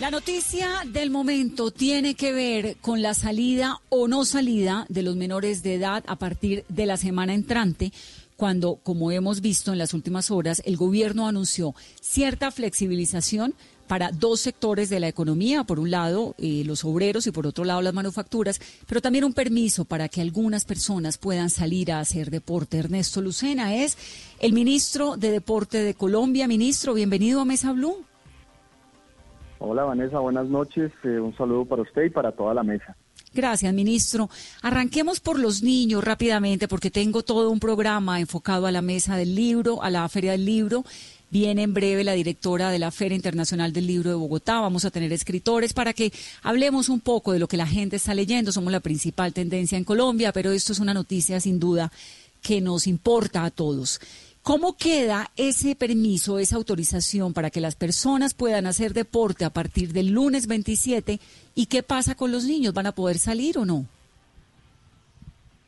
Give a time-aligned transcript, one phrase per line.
[0.00, 5.14] La noticia del momento tiene que ver con la salida o no salida de los
[5.14, 7.92] menores de edad a partir de la semana entrante,
[8.34, 13.52] cuando, como hemos visto en las últimas horas, el gobierno anunció cierta flexibilización
[13.88, 17.66] para dos sectores de la economía, por un lado eh, los obreros y por otro
[17.66, 22.30] lado las manufacturas, pero también un permiso para que algunas personas puedan salir a hacer
[22.30, 22.78] deporte.
[22.78, 23.98] Ernesto Lucena es
[24.38, 26.48] el ministro de Deporte de Colombia.
[26.48, 28.06] Ministro, bienvenido a Mesa Blue.
[29.62, 30.90] Hola Vanessa, buenas noches.
[31.04, 32.96] Eh, un saludo para usted y para toda la mesa.
[33.34, 34.30] Gracias, ministro.
[34.62, 39.34] Arranquemos por los niños rápidamente, porque tengo todo un programa enfocado a la mesa del
[39.34, 40.82] libro, a la feria del libro.
[41.28, 44.60] Viene en breve la directora de la Feria Internacional del Libro de Bogotá.
[44.60, 46.10] Vamos a tener escritores para que
[46.42, 48.52] hablemos un poco de lo que la gente está leyendo.
[48.52, 51.92] Somos la principal tendencia en Colombia, pero esto es una noticia sin duda
[52.42, 54.00] que nos importa a todos.
[54.42, 59.92] ¿Cómo queda ese permiso, esa autorización para que las personas puedan hacer deporte a partir
[59.92, 61.18] del lunes 27?
[61.54, 62.72] ¿Y qué pasa con los niños?
[62.72, 63.84] ¿Van a poder salir o no?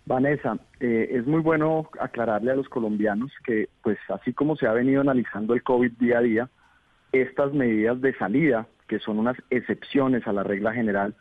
[0.06, 4.72] Vanessa, eh, es muy bueno aclararle a los colombianos que, pues así como se ha
[4.72, 6.50] venido analizando el COVID día a día,
[7.12, 11.14] estas medidas de salida, que son unas excepciones a la regla general,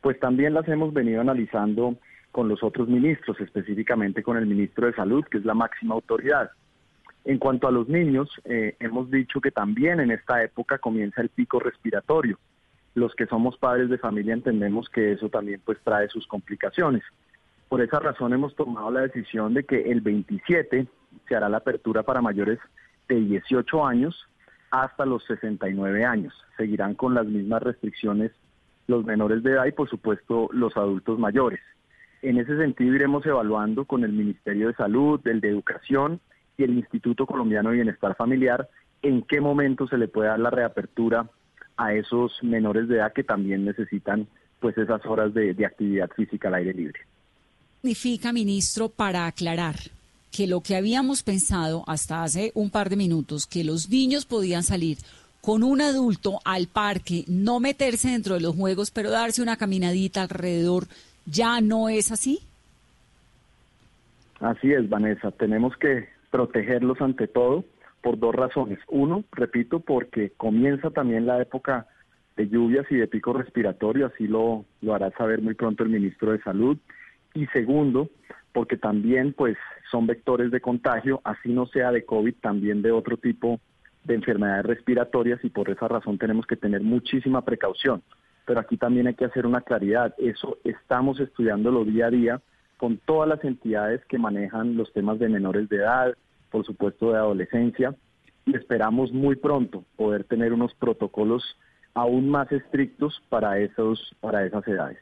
[0.00, 1.96] pues también las hemos venido analizando
[2.32, 6.50] con los otros ministros, específicamente con el ministro de Salud, que es la máxima autoridad.
[7.26, 11.28] En cuanto a los niños, eh, hemos dicho que también en esta época comienza el
[11.28, 12.38] pico respiratorio.
[12.94, 17.02] Los que somos padres de familia entendemos que eso también pues trae sus complicaciones.
[17.68, 20.86] Por esa razón hemos tomado la decisión de que el 27
[21.26, 22.60] se hará la apertura para mayores
[23.08, 24.28] de 18 años
[24.70, 26.32] hasta los 69 años.
[26.56, 28.30] Seguirán con las mismas restricciones
[28.86, 31.58] los menores de edad y por supuesto los adultos mayores.
[32.22, 36.20] En ese sentido iremos evaluando con el Ministerio de Salud, el de Educación
[36.56, 38.68] y el Instituto Colombiano de Bienestar Familiar
[39.02, 41.28] en qué momento se le puede dar la reapertura
[41.76, 44.26] a esos menores de edad que también necesitan
[44.60, 47.00] pues esas horas de, actividad física al aire libre.
[47.82, 49.76] Significa, ministro, para aclarar
[50.32, 54.62] que lo que habíamos pensado hasta hace un par de minutos, que los niños podían
[54.62, 54.98] salir
[55.40, 60.22] con un adulto al parque, no meterse dentro de los juegos, pero darse una caminadita
[60.22, 60.86] alrededor,
[61.26, 62.40] ¿ya no es así?
[64.40, 65.30] Así es, Vanessa.
[65.30, 67.64] Tenemos que protegerlos ante todo
[68.02, 68.78] por dos razones.
[68.88, 71.86] Uno, repito, porque comienza también la época
[72.36, 76.32] de lluvias y de pico respiratorio, así lo, lo hará saber muy pronto el ministro
[76.32, 76.76] de Salud.
[77.32, 78.10] Y segundo,
[78.52, 79.56] porque también pues
[79.90, 83.58] son vectores de contagio, así no sea de COVID, también de otro tipo
[84.04, 88.02] de enfermedades respiratorias y por esa razón tenemos que tener muchísima precaución.
[88.44, 92.40] Pero aquí también hay que hacer una claridad, eso estamos estudiándolo día a día
[92.76, 96.14] con todas las entidades que manejan los temas de menores de edad,
[96.50, 97.94] por supuesto de adolescencia,
[98.44, 101.42] y esperamos muy pronto poder tener unos protocolos
[101.94, 104.98] aún más estrictos para, esos, para esas edades.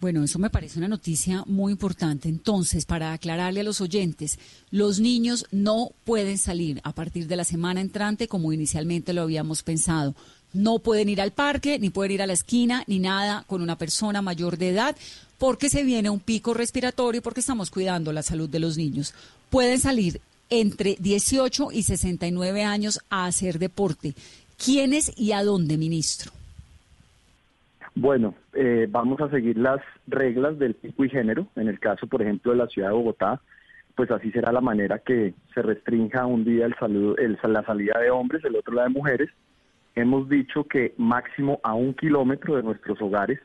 [0.00, 2.28] Bueno, eso me parece una noticia muy importante.
[2.28, 4.38] Entonces, para aclararle a los oyentes,
[4.70, 9.62] los niños no pueden salir a partir de la semana entrante como inicialmente lo habíamos
[9.62, 10.14] pensado.
[10.52, 13.78] No pueden ir al parque, ni pueden ir a la esquina, ni nada con una
[13.78, 14.96] persona mayor de edad,
[15.38, 19.14] porque se viene un pico respiratorio, porque estamos cuidando la salud de los niños.
[19.54, 20.14] Pueden salir
[20.50, 24.12] entre 18 y 69 años a hacer deporte.
[24.58, 26.32] ¿Quiénes y a dónde, ministro?
[27.94, 31.46] Bueno, eh, vamos a seguir las reglas del pico y género.
[31.54, 33.40] En el caso, por ejemplo, de la ciudad de Bogotá,
[33.94, 38.00] pues así será la manera que se restrinja un día el saludo, el, la salida
[38.00, 39.30] de hombres, el otro la de mujeres.
[39.94, 43.38] Hemos dicho que máximo a un kilómetro de nuestros hogares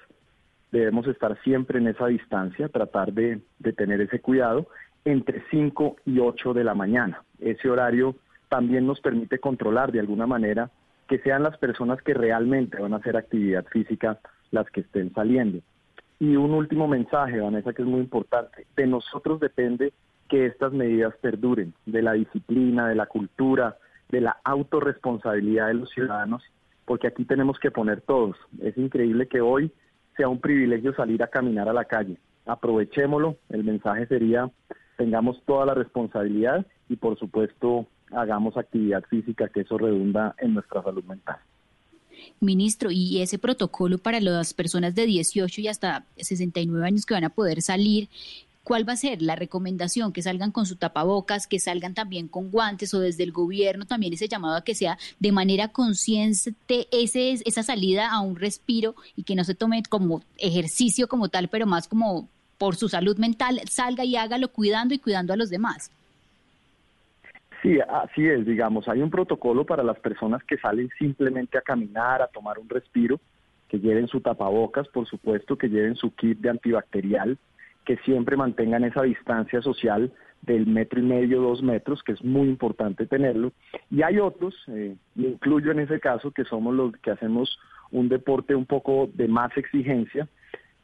[0.72, 3.42] debemos estar siempre en esa distancia, tratar de
[3.78, 4.68] tener ese cuidado
[5.06, 7.24] entre 5 y 8 de la mañana.
[7.40, 8.16] Ese horario
[8.50, 10.70] también nos permite controlar de alguna manera
[11.08, 14.20] que sean las personas que realmente van a hacer actividad física
[14.52, 15.60] las que estén saliendo.
[16.20, 18.68] Y un último mensaje, Vanessa, que es muy importante.
[18.76, 19.94] De nosotros depende
[20.28, 23.78] que estas medidas perduren, de la disciplina, de la cultura,
[24.10, 26.44] de la autorresponsabilidad de los ciudadanos,
[26.86, 28.36] porque aquí tenemos que poner todos.
[28.62, 29.72] Es increíble que hoy
[30.18, 32.18] sea un privilegio salir a caminar a la calle.
[32.46, 33.38] Aprovechémoslo.
[33.50, 34.50] El mensaje sería
[35.00, 40.84] tengamos toda la responsabilidad y por supuesto hagamos actividad física, que eso redunda en nuestra
[40.84, 41.38] salud mental.
[42.42, 47.24] Ministro, y ese protocolo para las personas de 18 y hasta 69 años que van
[47.24, 48.10] a poder salir,
[48.66, 50.12] ¿cuál va a ser la recomendación?
[50.12, 54.12] Que salgan con su tapabocas, que salgan también con guantes o desde el gobierno también
[54.12, 59.24] ese llamado a que sea de manera consciente ese, esa salida a un respiro y
[59.24, 62.28] que no se tome como ejercicio como tal, pero más como
[62.60, 65.92] por su salud mental, salga y hágalo cuidando y cuidando a los demás.
[67.64, 72.22] Sí, así es, digamos, hay un protocolo para las personas que salen simplemente a caminar,
[72.22, 73.20] a tomar un respiro,
[73.68, 77.38] que lleven su tapabocas, por supuesto, que lleven su kit de antibacterial,
[77.86, 80.12] que siempre mantengan esa distancia social
[80.42, 83.52] del metro y medio, dos metros, que es muy importante tenerlo.
[83.92, 87.60] Y hay otros, eh, incluyo en ese caso, que somos los que hacemos
[87.92, 90.28] un deporte un poco de más exigencia,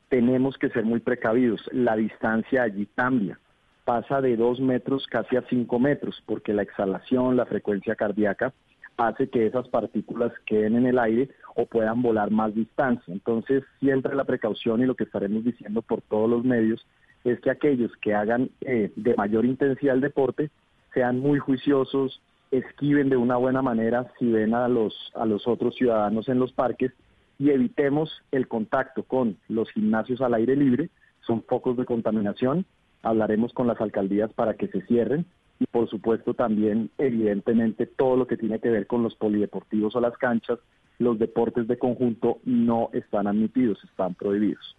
[0.10, 1.62] tenemos que ser muy precavidos.
[1.72, 3.40] La distancia allí cambia
[3.86, 8.52] pasa de dos metros casi a cinco metros, porque la exhalación, la frecuencia cardíaca
[8.98, 13.14] hace que esas partículas queden en el aire o puedan volar más distancia.
[13.14, 16.86] Entonces, siempre la precaución y lo que estaremos diciendo por todos los medios
[17.24, 20.50] es que aquellos que hagan eh, de mayor intensidad el deporte
[20.94, 25.76] sean muy juiciosos, esquiven de una buena manera si ven a los, a los otros
[25.76, 26.92] ciudadanos en los parques
[27.38, 30.90] y evitemos el contacto con los gimnasios al aire libre,
[31.22, 32.66] son focos de contaminación
[33.06, 35.26] hablaremos con las alcaldías para que se cierren
[35.60, 40.02] y por supuesto también evidentemente todo lo que tiene que ver con los polideportivos o
[40.02, 40.60] las canchas,
[40.98, 44.76] los deportes de conjunto no están admitidos, están prohibidos.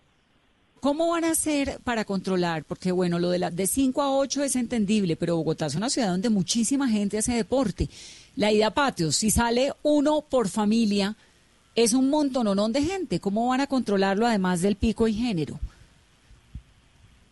[0.81, 2.65] ¿Cómo van a hacer para controlar?
[2.65, 5.89] Porque bueno, lo de la de 5 a 8 es entendible, pero Bogotá es una
[5.89, 7.89] ciudad donde muchísima gente hace deporte.
[8.37, 11.17] La ida a patios, si sale uno por familia,
[11.77, 13.21] es un montononón de gente.
[13.21, 15.61] ¿Cómo van a controlarlo además del pico y género?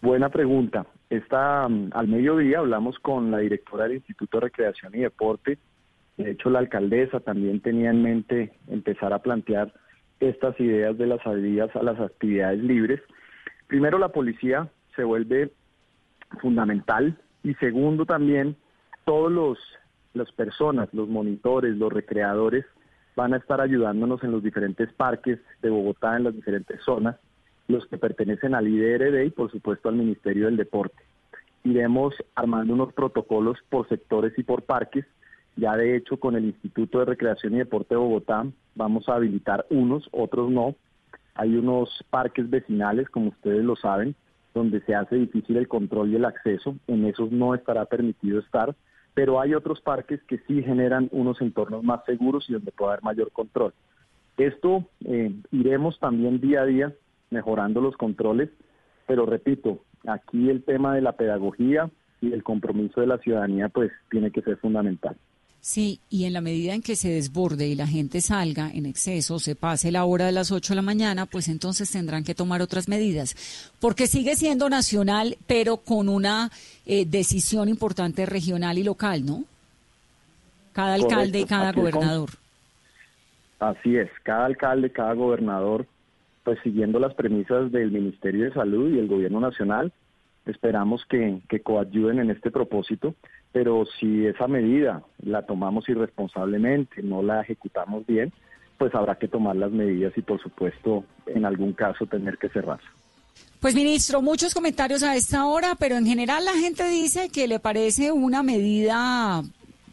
[0.03, 0.87] Buena pregunta.
[1.09, 5.59] Esta, mm, al mediodía hablamos con la directora del Instituto de Recreación y Deporte.
[6.19, 9.73] De hecho, la alcaldesa también tenía en mente empezar a plantear
[10.21, 13.01] estas ideas de las salidas a las actividades libres.
[13.67, 15.53] Primero, la policía se vuelve
[16.41, 18.57] fundamental y segundo también
[19.05, 19.59] todos los
[20.13, 22.65] las personas, los monitores, los recreadores
[23.17, 27.17] van a estar ayudándonos en los diferentes parques de Bogotá, en las diferentes zonas
[27.69, 31.03] los que pertenecen al IDRD y por supuesto al Ministerio del Deporte.
[31.63, 35.07] Iremos armando unos protocolos por sectores y por parques.
[35.57, 39.65] Ya de hecho con el Instituto de Recreación y Deporte de Bogotá vamos a habilitar
[39.71, 40.75] unos, otros no.
[41.35, 44.15] Hay unos parques vecinales, como ustedes lo saben,
[44.53, 46.77] donde se hace difícil el control y el acceso.
[46.87, 48.75] En esos no estará permitido estar,
[49.15, 53.05] pero hay otros parques que sí generan unos entornos más seguros y donde puede haber
[53.05, 53.73] mayor control.
[54.37, 56.93] Esto eh, iremos también día a día
[57.31, 58.51] mejorando los controles,
[59.07, 61.91] pero repito, aquí el tema de la pedagogía
[62.21, 65.17] y el compromiso de la ciudadanía pues tiene que ser fundamental.
[65.65, 69.39] Sí, y en la medida en que se desborde y la gente salga en exceso,
[69.39, 72.61] se pase la hora de las 8 de la mañana, pues entonces tendrán que tomar
[72.61, 73.35] otras medidas,
[73.81, 76.51] porque sigue siendo nacional, pero con una
[76.85, 79.45] eh, decisión importante regional y local, ¿no?
[80.75, 82.29] Cada alcalde y cada gobernador.
[83.59, 85.87] Así es, cada alcalde, cada gobernador
[86.43, 89.95] pues siguiendo las premisas del Ministerio de Salud y el Gobierno Nacional,
[90.47, 93.15] esperamos que, que coadyuden en este propósito,
[93.53, 98.33] pero si esa medida la tomamos irresponsablemente, no la ejecutamos bien,
[98.79, 102.81] pues habrá que tomar las medidas y por supuesto en algún caso tener que cerrar.
[103.61, 107.59] Pues ministro, muchos comentarios a esta hora, pero en general la gente dice que le
[107.59, 109.43] parece una medida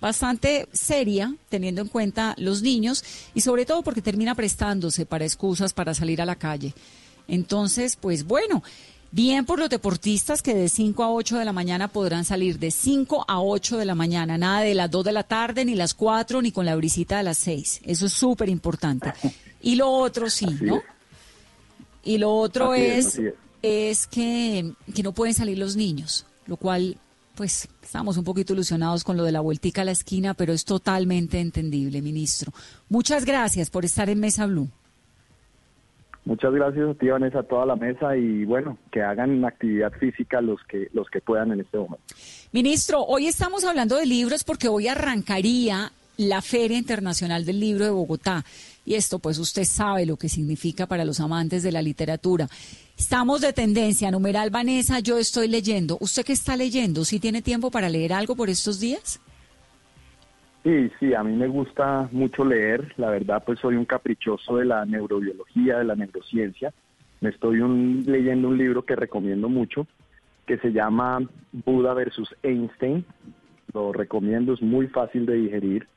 [0.02, 5.74] bastante seria, teniendo en cuenta los niños y sobre todo porque termina prestándose para excusas
[5.74, 6.74] para salir a la calle.
[7.28, 8.62] Entonces, pues bueno,
[9.12, 12.72] bien por los deportistas que de 5 a 8 de la mañana podrán salir de
[12.72, 15.94] 5 a 8 de la mañana, nada de las 2 de la tarde, ni las
[15.94, 17.82] 4, ni con la brisita de las 6.
[17.86, 19.14] Eso es súper importante.
[19.62, 20.82] Y lo otro sí, ¿no?
[22.04, 23.20] Y lo otro es,
[23.62, 26.98] es, que, que no pueden salir los niños, lo cual
[27.36, 30.66] pues estamos un poquito ilusionados con lo de la vueltica a la esquina, pero es
[30.66, 32.54] totalmente entendible, ministro.
[32.90, 34.70] Muchas gracias por estar en Mesa Blue.
[36.24, 40.40] Muchas gracias a ti, Vanessa, a toda la mesa y bueno, que hagan actividad física
[40.40, 42.04] los que, los que puedan en este momento.
[42.52, 47.92] Ministro, hoy estamos hablando de libros porque hoy arrancaría la Feria Internacional del Libro de
[47.92, 48.46] Bogotá.
[48.86, 52.48] Y esto, pues usted sabe lo que significa para los amantes de la literatura.
[52.98, 55.98] Estamos de tendencia, numeral Vanessa, yo estoy leyendo.
[56.00, 57.04] ¿Usted qué está leyendo?
[57.04, 59.20] ¿Sí tiene tiempo para leer algo por estos días?
[60.64, 62.94] Sí, sí, a mí me gusta mucho leer.
[62.98, 66.72] La verdad, pues soy un caprichoso de la neurobiología, de la neurociencia.
[67.20, 67.60] Me estoy
[68.06, 69.88] leyendo un libro que recomiendo mucho,
[70.46, 71.20] que se llama
[71.52, 73.06] Buda versus Einstein.
[73.74, 75.88] Lo recomiendo, es muy fácil de digerir.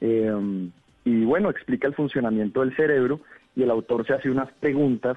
[0.00, 0.70] Eh,
[1.04, 3.20] y bueno, explica el funcionamiento del cerebro
[3.56, 5.16] y el autor se hace unas preguntas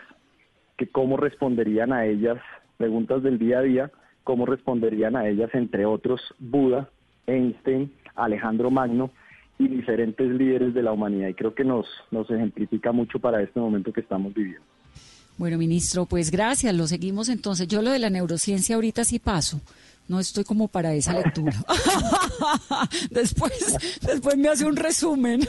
[0.78, 2.38] que cómo responderían a ellas,
[2.78, 3.92] preguntas del día a día,
[4.24, 6.90] cómo responderían a ellas, entre otros, Buda,
[7.28, 9.12] Einstein, Alejandro Magno
[9.58, 11.30] y diferentes líderes de la humanidad.
[11.30, 14.66] Y creo que nos, nos ejemplifica mucho para este momento que estamos viviendo.
[15.38, 17.68] Bueno, ministro, pues gracias, lo seguimos entonces.
[17.68, 19.60] Yo lo de la neurociencia ahorita sí paso.
[20.08, 21.54] No estoy como para esa lectura.
[23.12, 25.42] después, después me hace un resumen.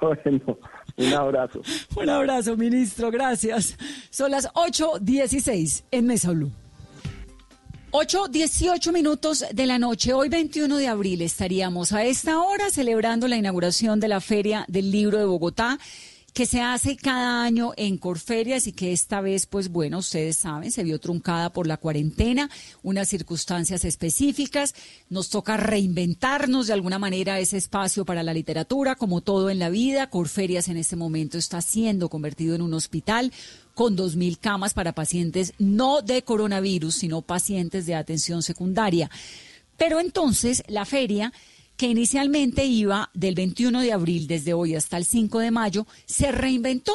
[0.00, 0.58] bueno,
[0.96, 1.62] un abrazo.
[1.96, 3.76] Un abrazo, ministro, gracias.
[4.10, 6.50] Son las 8.16 en Mesa Blue.
[7.90, 13.38] 8.18 minutos de la noche, hoy 21 de abril estaríamos a esta hora celebrando la
[13.38, 15.78] inauguración de la Feria del Libro de Bogotá
[16.34, 20.70] que se hace cada año en Corferias y que esta vez, pues bueno, ustedes saben,
[20.70, 22.50] se vio truncada por la cuarentena,
[22.82, 24.74] unas circunstancias específicas.
[25.08, 29.70] Nos toca reinventarnos de alguna manera ese espacio para la literatura, como todo en la
[29.70, 30.10] vida.
[30.10, 33.32] Corferias en este momento está siendo convertido en un hospital
[33.78, 39.08] con 2.000 camas para pacientes no de coronavirus, sino pacientes de atención secundaria.
[39.76, 41.32] Pero entonces la feria
[41.76, 46.32] que inicialmente iba del 21 de abril desde hoy hasta el 5 de mayo, se
[46.32, 46.92] reinventó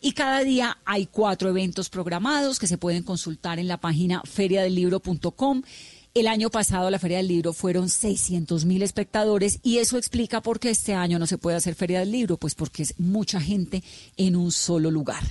[0.00, 5.62] y cada día hay cuatro eventos programados que se pueden consultar en la página feriadelibro.com.
[6.12, 10.58] El año pasado la Feria del Libro fueron 600 mil espectadores y eso explica por
[10.58, 13.84] qué este año no se puede hacer Feria del Libro, pues porque es mucha gente
[14.16, 15.22] en un solo lugar.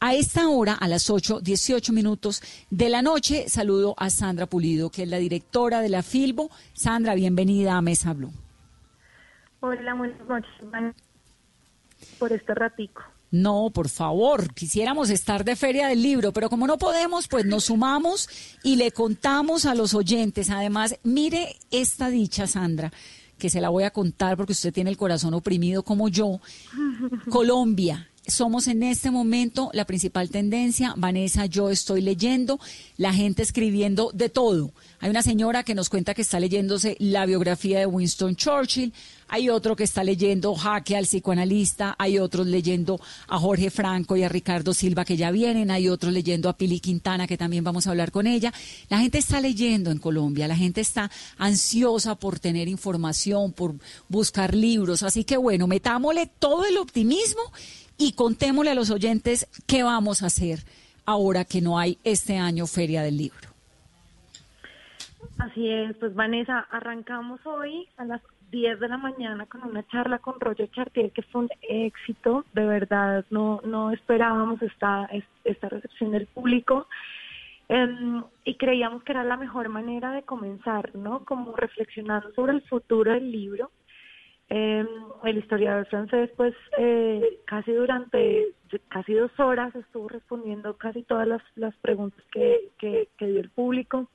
[0.00, 4.90] A esta hora, a las 8, 18 minutos de la noche, saludo a Sandra Pulido,
[4.90, 6.50] que es la directora de la Filbo.
[6.72, 8.32] Sandra, bienvenida a Mesa Blue.
[9.60, 10.50] Hola, buenas noches.
[12.18, 13.02] Por este ratico.
[13.36, 17.64] No, por favor, quisiéramos estar de Feria del Libro, pero como no podemos, pues nos
[17.64, 18.30] sumamos
[18.62, 20.48] y le contamos a los oyentes.
[20.48, 22.90] Además, mire esta dicha, Sandra,
[23.36, 26.40] que se la voy a contar porque usted tiene el corazón oprimido como yo.
[27.28, 30.94] Colombia somos en este momento la principal tendencia.
[30.96, 32.58] Vanessa, yo estoy leyendo,
[32.96, 34.72] la gente escribiendo de todo.
[35.00, 38.92] Hay una señora que nos cuenta que está leyéndose la biografía de Winston Churchill,
[39.28, 44.22] hay otro que está leyendo Jaque al psicoanalista, hay otros leyendo a Jorge Franco y
[44.22, 47.86] a Ricardo Silva que ya vienen, hay otros leyendo a Pili Quintana que también vamos
[47.86, 48.52] a hablar con ella.
[48.88, 53.74] La gente está leyendo en Colombia, la gente está ansiosa por tener información, por
[54.08, 57.42] buscar libros, así que bueno, metámosle todo el optimismo
[57.98, 60.60] y contémosle a los oyentes qué vamos a hacer
[61.06, 63.48] ahora que no hay este año Feria del Libro.
[65.38, 70.18] Así es, pues Vanessa, arrancamos hoy a las 10 de la mañana con una charla
[70.18, 75.08] con Roger Chartier que fue un éxito, de verdad, no, no esperábamos esta,
[75.44, 76.86] esta recepción del público
[77.68, 81.24] em, y creíamos que era la mejor manera de comenzar, ¿no?
[81.24, 83.70] Como reflexionando sobre el futuro del libro
[84.48, 84.86] eh,
[85.24, 88.54] el historiador francés, pues, eh, casi durante
[88.88, 94.08] casi dos horas estuvo respondiendo casi todas las, las preguntas que, que, dio el público.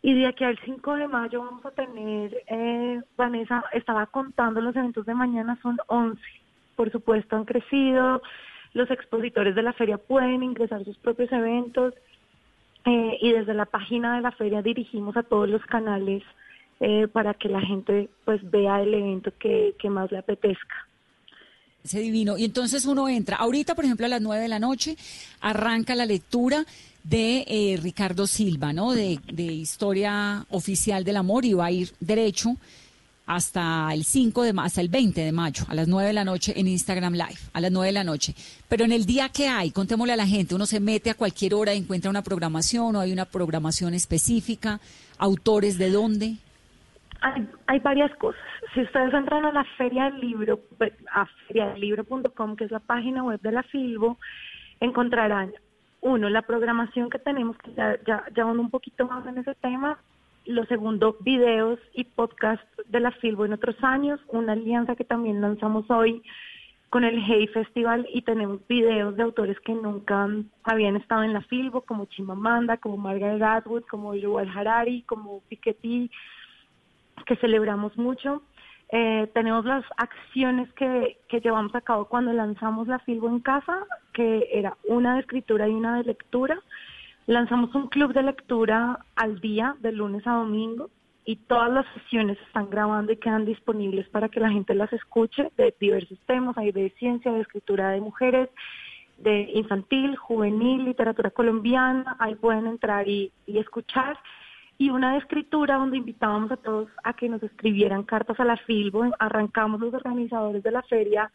[0.00, 4.76] Y de aquí al 5 de mayo vamos a tener, eh, Vanessa estaba contando los
[4.76, 6.20] eventos de mañana, son 11.
[6.76, 8.22] Por supuesto, han crecido.
[8.74, 11.94] Los expositores de la feria pueden ingresar sus propios eventos.
[12.84, 16.22] Eh, y desde la página de la feria dirigimos a todos los canales
[16.80, 20.86] eh, para que la gente pues vea el evento que, más le apetezca.
[21.84, 22.36] Ese divino.
[22.36, 23.36] Y entonces uno entra.
[23.36, 24.96] Ahorita, por ejemplo, a las nueve de la noche
[25.40, 26.64] arranca la lectura
[27.04, 28.92] de eh, Ricardo Silva, ¿no?
[28.92, 32.56] De, de, Historia Oficial del Amor y va a ir derecho
[33.28, 36.54] hasta el 5 de hasta el 20 de mayo, a las 9 de la noche
[36.56, 38.34] en Instagram Live, a las 9 de la noche.
[38.68, 41.54] Pero en el día que hay, contémosle a la gente, uno se mete a cualquier
[41.54, 44.80] hora y encuentra una programación o hay una programación específica,
[45.18, 46.36] autores de dónde.
[47.20, 48.40] Hay, hay varias cosas.
[48.74, 53.24] Si ustedes entran a la Feria del Libro, pues, a feriadelibro.com, que es la página
[53.24, 54.18] web de la Filbo,
[54.80, 55.52] encontrarán,
[56.00, 59.98] uno, la programación que tenemos, que ya, ya, ya un poquito más en ese tema,
[60.44, 65.40] lo segundo, videos y podcast de la Filbo en otros años, una alianza que también
[65.40, 66.22] lanzamos hoy
[66.88, 70.26] con el Hey Festival y tenemos videos de autores que nunca
[70.62, 76.10] habían estado en la Filbo, como Chimamanda, como Margaret Atwood, como Yuval Harari, como Piketty,
[77.24, 78.42] que celebramos mucho.
[78.90, 83.84] Eh, tenemos las acciones que, que llevamos a cabo cuando lanzamos la Filbo en casa,
[84.14, 86.58] que era una de escritura y una de lectura.
[87.26, 90.88] Lanzamos un club de lectura al día, de lunes a domingo,
[91.26, 95.52] y todas las sesiones están grabando y quedan disponibles para que la gente las escuche
[95.58, 96.56] de diversos temas.
[96.56, 98.48] Hay de ciencia, de escritura de mujeres,
[99.18, 102.16] de infantil, juvenil, literatura colombiana.
[102.18, 104.18] Ahí pueden entrar y, y escuchar
[104.78, 108.56] y una de escritura donde invitábamos a todos a que nos escribieran cartas a la
[108.56, 109.04] Filbo.
[109.18, 111.30] Arrancamos los organizadores de la feria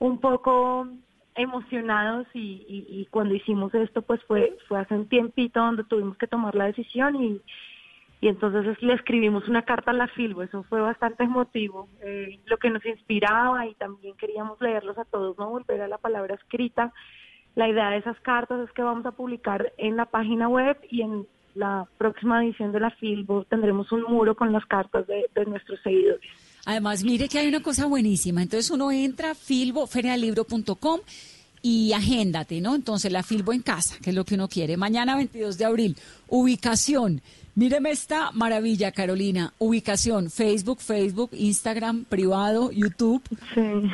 [0.00, 0.88] un poco
[1.36, 6.56] emocionados y, cuando hicimos esto pues fue fue hace un tiempito donde tuvimos que tomar
[6.56, 7.40] la decisión y,
[8.20, 12.56] y entonces le escribimos una carta a la Filbo, eso fue bastante emotivo, eh, lo
[12.56, 16.92] que nos inspiraba y también queríamos leerlos a todos, no volver a la palabra escrita.
[17.54, 21.02] La idea de esas cartas es que vamos a publicar en la página web y
[21.02, 21.26] en
[21.58, 26.30] la próxima edición de la Filbo tendremos un muro con las cartas de, nuestros seguidores.
[26.64, 28.42] Además, mire que hay una cosa buenísima.
[28.42, 31.00] Entonces uno entra a filbo, ferialibro.com
[31.62, 32.76] y agéndate, ¿no?
[32.76, 34.76] Entonces la Filbo en casa, que es lo que uno quiere.
[34.76, 35.96] Mañana 22 de abril,
[36.28, 37.20] ubicación.
[37.58, 39.52] Míreme esta maravilla, Carolina.
[39.58, 43.20] Ubicación, Facebook, Facebook, Instagram, privado, YouTube.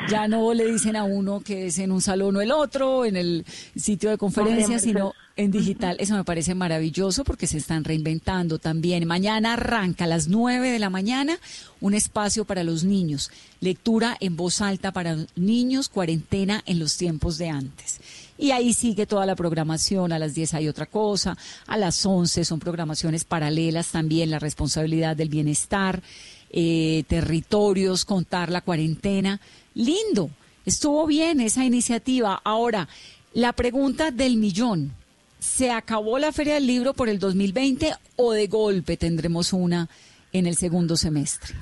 [0.07, 3.17] Ya no le dicen a uno que es en un salón o el otro, en
[3.17, 5.97] el sitio de conferencias, sino en digital.
[5.99, 9.07] Eso me parece maravilloso porque se están reinventando también.
[9.07, 11.39] Mañana arranca a las 9 de la mañana
[11.81, 13.31] un espacio para los niños.
[13.61, 17.99] Lectura en voz alta para niños, cuarentena en los tiempos de antes.
[18.37, 21.37] Y ahí sigue toda la programación, a las 10 hay otra cosa,
[21.67, 26.03] a las 11 son programaciones paralelas también, la responsabilidad del bienestar,
[26.51, 29.41] eh, territorios, contar la cuarentena.
[29.75, 30.31] Lindo,
[30.67, 32.41] estuvo bien esa iniciativa.
[32.45, 32.89] Ahora,
[33.35, 34.93] la pregunta del millón.
[35.39, 39.91] ¿Se acabó la Feria del Libro por el 2020 o de golpe tendremos una
[40.33, 41.55] en el segundo semestre?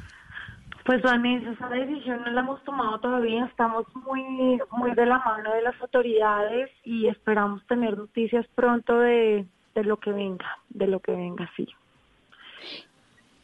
[0.85, 5.53] Pues Vanessa, esa decisión no la hemos tomado todavía, estamos muy, muy de la mano
[5.55, 9.47] de las autoridades y esperamos tener noticias pronto de,
[9.77, 11.69] lo que venga, de lo que venga, sí.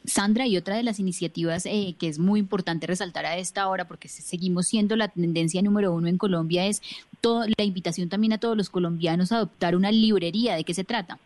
[0.04, 3.86] Sandra, y otra de las iniciativas eh, que es muy importante resaltar a esta hora,
[3.86, 6.82] porque seguimos siendo la tendencia número uno en Colombia, es
[7.22, 10.56] la invitación también a todos los colombianos a adoptar una librería.
[10.56, 11.18] ¿De qué se trata?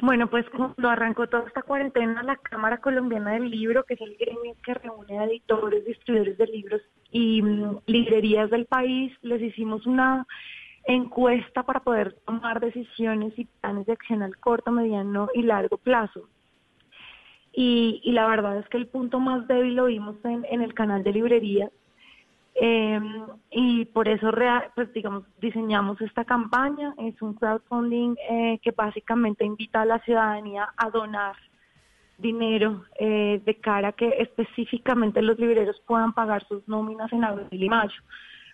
[0.00, 4.16] Bueno, pues cuando arrancó toda esta cuarentena, la Cámara Colombiana del Libro, que es el
[4.16, 9.86] gremio que reúne a editores, distribuidores de libros y mm, librerías del país, les hicimos
[9.86, 10.26] una
[10.84, 16.28] encuesta para poder tomar decisiones y planes de acción al corto, mediano y largo plazo.
[17.52, 21.02] Y, la verdad es que el punto más débil lo vimos en, en el canal
[21.02, 21.70] de librerías,
[22.60, 23.00] eh,
[23.50, 24.30] y por eso,
[24.74, 26.94] pues digamos, diseñamos esta campaña.
[26.98, 31.36] Es un crowdfunding eh, que básicamente invita a la ciudadanía a donar
[32.18, 37.62] dinero eh, de cara a que específicamente los libreros puedan pagar sus nóminas en abril
[37.62, 38.02] y mayo.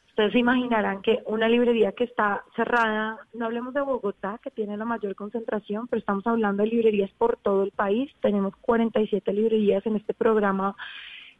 [0.09, 4.77] Ustedes se imaginarán que una librería que está cerrada, no hablemos de Bogotá, que tiene
[4.77, 8.13] la mayor concentración, pero estamos hablando de librerías por todo el país.
[8.21, 10.77] Tenemos 47 librerías en este programa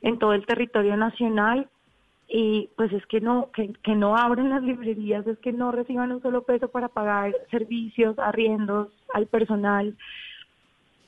[0.01, 1.69] en todo el territorio nacional
[2.29, 6.13] y pues es que no que, que, no abren las librerías es que no reciban
[6.13, 9.97] un solo peso para pagar servicios arriendos al personal.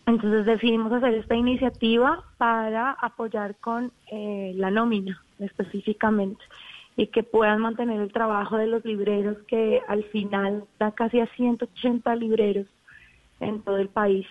[0.07, 6.45] Entonces decidimos hacer esta iniciativa para apoyar con eh, la nómina específicamente
[6.97, 11.27] y que puedan mantener el trabajo de los libreros que al final da casi a
[11.27, 12.67] 180 libreros
[13.41, 14.27] en todo el país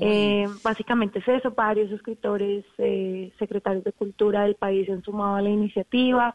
[0.00, 5.42] eh, básicamente es eso, varios escritores, eh, secretarios de cultura del país han sumado a
[5.42, 6.34] la iniciativa.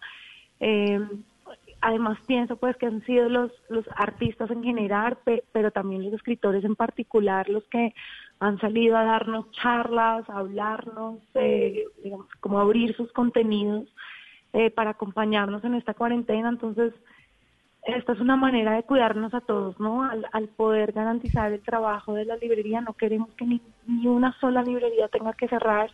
[0.60, 1.00] Eh,
[1.80, 5.18] además pienso pues que han sido los, los artistas en general,
[5.54, 7.94] pero también los escritores en particular los que
[8.40, 11.20] han salido a darnos charlas, a hablarnos,
[12.04, 13.88] digamos, como abrir sus contenidos
[14.76, 16.50] para acompañarnos en esta cuarentena.
[16.50, 16.94] Entonces,
[17.88, 20.04] esta es una manera de cuidarnos a todos, ¿no?
[20.04, 23.62] Al, poder garantizar el trabajo de la librería, no queremos que ni,
[24.08, 25.90] una sola librería tenga que cerrar,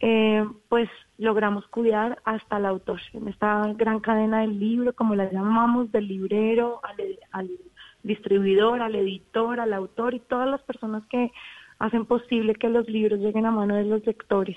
[0.00, 5.30] eh, pues logramos cuidar hasta el autor, en esta gran cadena del libro, como la
[5.30, 7.50] llamamos, del librero, al, al
[8.02, 11.30] distribuidor, al editor, al autor y todas las personas que
[11.78, 14.56] hacen posible que los libros lleguen a mano de los lectores.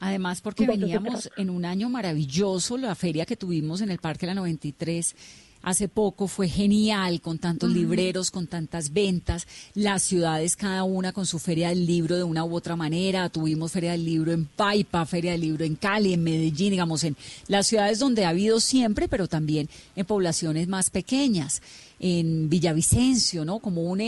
[0.00, 4.34] Además, porque veníamos en un año maravilloso, la feria que tuvimos en el Parque La
[4.34, 5.14] 93
[5.62, 11.26] hace poco fue genial con tantos libreros, con tantas ventas, las ciudades cada una con
[11.26, 15.04] su feria del libro de una u otra manera, tuvimos feria del libro en Paipa,
[15.06, 17.16] feria del libro en Cali, en Medellín, digamos, en
[17.48, 21.62] las ciudades donde ha habido siempre, pero también en poblaciones más pequeñas.
[22.02, 23.58] En Villavicencio, ¿no?
[23.58, 24.00] Como un,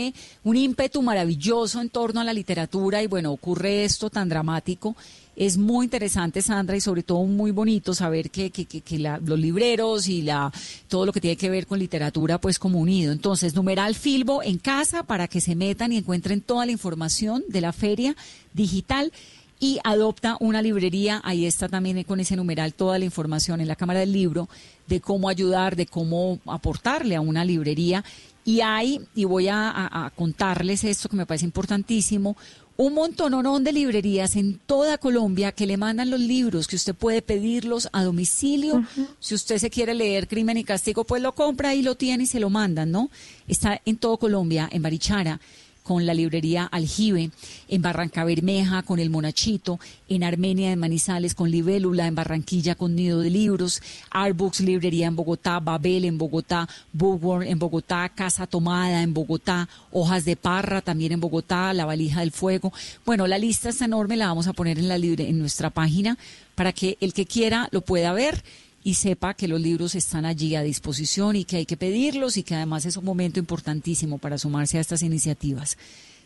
[0.43, 4.95] un ímpetu maravilloso en torno a la literatura y bueno, ocurre esto tan dramático
[5.35, 10.07] es muy interesante, Sandra, y sobre todo muy bonito saber que, que, que, los libreros
[10.07, 10.51] y la,
[10.87, 13.11] todo lo que tiene que ver con literatura, pues como unido.
[13.11, 17.61] Entonces, numeral Filbo en casa para que se metan y encuentren toda la información de
[17.61, 18.15] la feria
[18.53, 19.11] digital
[19.59, 21.21] y adopta una librería.
[21.23, 24.49] Ahí está también con ese numeral toda la información en la Cámara del Libro
[24.87, 28.03] de cómo ayudar, de cómo aportarle a una librería.
[28.45, 32.35] Y hay, y voy a, a contarles esto que me parece importantísimo,
[32.75, 37.21] un montón de librerías en toda Colombia que le mandan los libros, que usted puede
[37.21, 38.83] pedirlos a domicilio.
[39.19, 42.27] Si usted se quiere leer Crimen y Castigo, pues lo compra y lo tiene y
[42.27, 43.09] se lo mandan, ¿no?
[43.47, 45.39] Está en todo Colombia, en Barichara.
[45.83, 47.29] Con la librería Aljibe,
[47.67, 52.95] en Barranca Bermeja con El Monachito, en Armenia de Manizales con Libélula, en Barranquilla con
[52.95, 59.03] Nido de Libros, Artbooks Librería en Bogotá, Babel en Bogotá, Bookworm en Bogotá, Casa Tomada
[59.03, 62.73] en Bogotá, Hojas de Parra también en Bogotá, La Valija del Fuego.
[63.05, 66.17] Bueno, la lista está enorme, la vamos a poner en, la libre, en nuestra página
[66.55, 68.43] para que el que quiera lo pueda ver
[68.83, 72.43] y sepa que los libros están allí a disposición y que hay que pedirlos y
[72.43, 75.77] que además es un momento importantísimo para sumarse a estas iniciativas.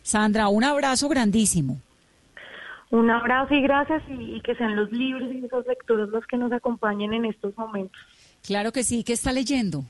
[0.01, 1.79] Sandra, un abrazo grandísimo.
[2.89, 6.51] Un abrazo y gracias y, que sean los libros y esas lecturas los que nos
[6.51, 7.99] acompañen en estos momentos.
[8.43, 9.83] Claro que sí, ¿qué está leyendo?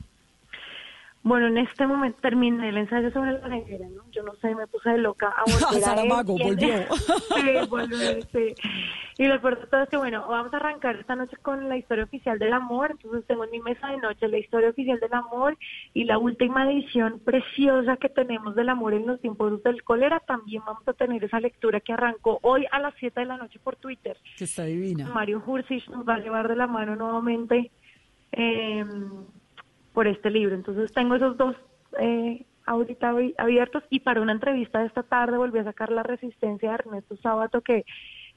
[1.27, 4.09] Bueno, en este momento terminé el ensayo sobre la ceguera, ¿no?
[4.11, 6.95] Yo no sé, me puse de loca a volver a volvió.
[7.35, 8.55] sí, volvió, sí.
[9.17, 11.75] Y lo peor de todo es que, bueno, vamos a arrancar esta noche con la
[11.75, 12.91] historia oficial del amor.
[12.91, 15.57] Entonces tengo en mi mesa de noche la historia oficial del amor
[15.93, 20.21] y la última edición preciosa que tenemos del amor en los tiempos del cólera.
[20.21, 23.59] También vamos a tener esa lectura que arrancó hoy a las 7 de la noche
[23.61, 24.15] por Twitter.
[24.37, 25.09] Que está divina.
[25.13, 27.69] Mario Hursich nos va a llevar de la mano nuevamente.
[28.31, 28.85] Eh,
[29.97, 30.53] por este libro.
[30.53, 31.55] Entonces tengo esos dos
[31.99, 36.69] eh, ahorita abiertos y para una entrevista de esta tarde volví a sacar La Resistencia
[36.69, 37.83] de Ernesto Sábato, que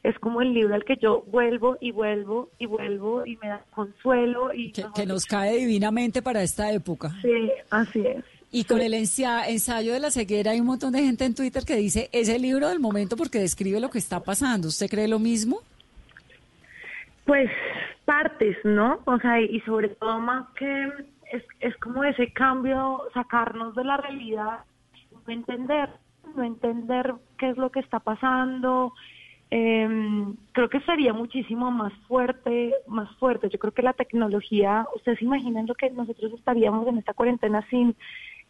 [0.03, 3.63] es como el libro al que yo vuelvo y vuelvo y vuelvo y me da
[3.75, 4.55] consuelo.
[4.55, 7.11] y Que, nos cae divinamente para esta época.
[7.21, 8.25] Sí, así es.
[8.51, 11.77] Y con el ensayo de la ceguera hay un montón de gente en Twitter que
[11.77, 14.69] dice, es el libro del momento porque describe lo que está pasando.
[14.69, 15.61] ¿Usted cree lo mismo?
[17.27, 17.51] Pues
[18.07, 19.01] partes, ¿no?
[19.05, 20.89] O sea, y sobre todo más que
[21.31, 24.61] es, es como ese cambio, sacarnos de la realidad,
[25.27, 25.91] no entender,
[26.35, 28.93] no entender qué es lo que está pasando.
[29.51, 29.89] Eh,
[30.53, 33.49] creo que sería muchísimo más fuerte, más fuerte.
[33.49, 37.97] Yo creo que la tecnología, ustedes imaginan lo que nosotros estaríamos en esta cuarentena sin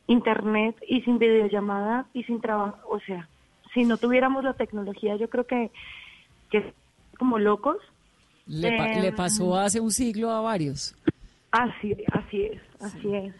[0.07, 3.29] internet y sin videollamada y sin trabajo, o sea,
[3.73, 5.71] si no tuviéramos la tecnología, yo creo que,
[6.51, 6.75] que
[7.19, 7.77] como locos.
[8.47, 10.97] Le, le em, pasó hace un siglo a varios.
[11.51, 13.35] Así, así es, así es.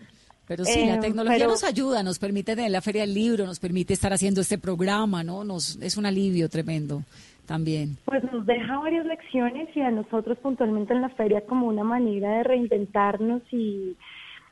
[0.47, 3.61] Pero sí, la eh, tecnología nos ayuda, nos permite tener la Feria del Libro, nos
[3.61, 5.45] permite estar haciendo este programa, ¿no?
[5.45, 7.03] Nos, es un alivio tremendo
[7.47, 7.99] también.
[8.05, 12.39] Pues nos deja varias lecciones y a nosotros puntualmente en la feria como una manera
[12.39, 13.97] de reinventarnos y,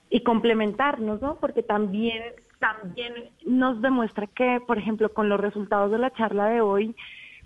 [0.08, 1.36] y complementarnos, ¿no?
[1.36, 2.22] Porque también,
[2.60, 3.12] también
[3.44, 6.94] nos demuestra que, por ejemplo, con los resultados de la charla de hoy,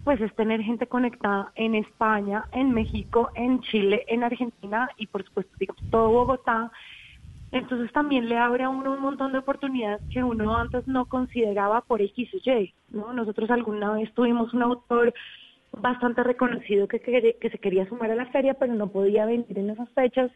[0.04, 5.24] pues es tener gente conectada en España, en México, en Chile, en Argentina y por
[5.24, 5.52] supuesto
[5.90, 6.70] todo Bogotá.
[7.52, 11.82] Entonces también le abre a uno un montón de oportunidades que uno antes no consideraba
[11.82, 12.74] por X o Y.
[12.90, 13.12] ¿no?
[13.12, 15.12] Nosotros alguna vez tuvimos un autor
[15.78, 19.70] bastante reconocido que, que se quería sumar a la feria, pero no podía venir en
[19.70, 20.30] esas fechas.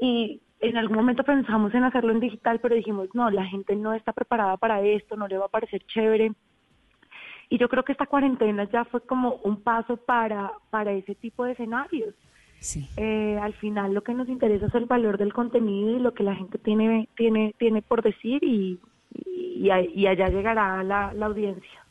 [0.00, 3.94] Y en algún momento pensamos en hacerlo en digital, pero dijimos, no, la gente no
[3.94, 6.32] está preparada para esto, no le va a parecer chévere.
[7.48, 11.44] Y yo creo que esta cuarentena ya fue como un paso para, para ese tipo
[11.44, 12.14] de escenarios.
[12.60, 12.88] Sí.
[12.96, 16.24] Eh, al final lo que nos interesa es el valor del contenido y lo que
[16.24, 18.80] la gente tiene, tiene, tiene por decir y,
[19.14, 21.87] y, allá llegará la, la audiencia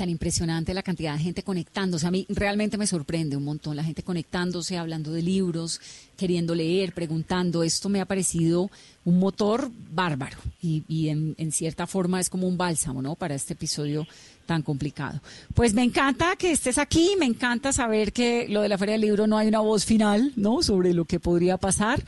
[0.00, 2.06] tan impresionante la cantidad de gente conectándose.
[2.06, 5.78] A mí realmente me sorprende un montón la gente conectándose, hablando de libros,
[6.16, 7.62] queriendo leer, preguntando.
[7.62, 8.70] Esto me ha parecido
[9.04, 13.14] un motor bárbaro y, y en, en, cierta forma es como un bálsamo, ¿no?
[13.14, 14.06] Para este episodio
[14.46, 15.20] tan complicado.
[15.52, 19.02] Pues me encanta que estés aquí, me encanta saber que lo de la Feria del
[19.02, 20.62] Libro no hay una voz final, ¿no?
[20.62, 22.02] Sobre lo que podría pasar.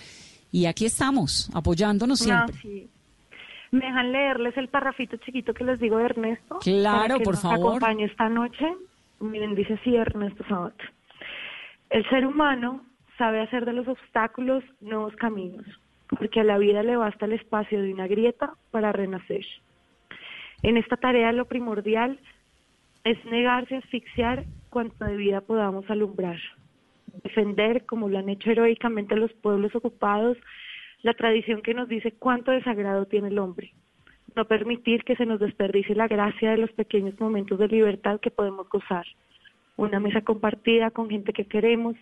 [0.51, 2.89] Y aquí estamos, apoyándonos siempre.
[3.73, 6.59] ¿Me dejan leerles el parrafito chiquito que les digo de Ernesto?
[6.61, 7.71] Claro, por favor.
[7.71, 8.67] acompañe esta noche.
[9.19, 10.75] Miren, dice así Ernesto Sabat.
[11.89, 12.85] El ser humano
[13.17, 15.65] sabe hacer de los obstáculos nuevos caminos,
[16.11, 19.45] porque a la vida le basta el espacio de una grieta para renacer.
[20.63, 22.21] En esta tarea lo primordial
[23.05, 26.39] es negarse a asfixiar cuanto de vida podamos alumbrar,
[27.23, 30.37] defender, como lo han hecho heroicamente los pueblos ocupados,
[31.03, 33.73] la tradición que nos dice cuánto desagrado tiene el hombre.
[34.35, 38.31] No permitir que se nos desperdicie la gracia de los pequeños momentos de libertad que
[38.31, 39.07] podemos gozar.
[39.77, 41.97] Una mesa compartida con gente que queremos,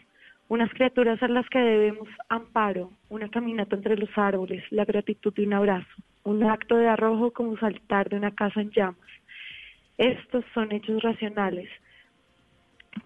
[0.48, 5.44] unas criaturas a las que debemos amparo, una caminata entre los árboles, la gratitud de
[5.44, 5.88] un abrazo,
[6.24, 9.10] un acto de arrojo como saltar de una casa en llamas.
[9.96, 11.68] Estos son hechos racionales,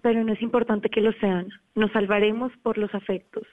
[0.01, 1.49] pero no es importante que lo sean.
[1.75, 3.45] Nos salvaremos por los afectos,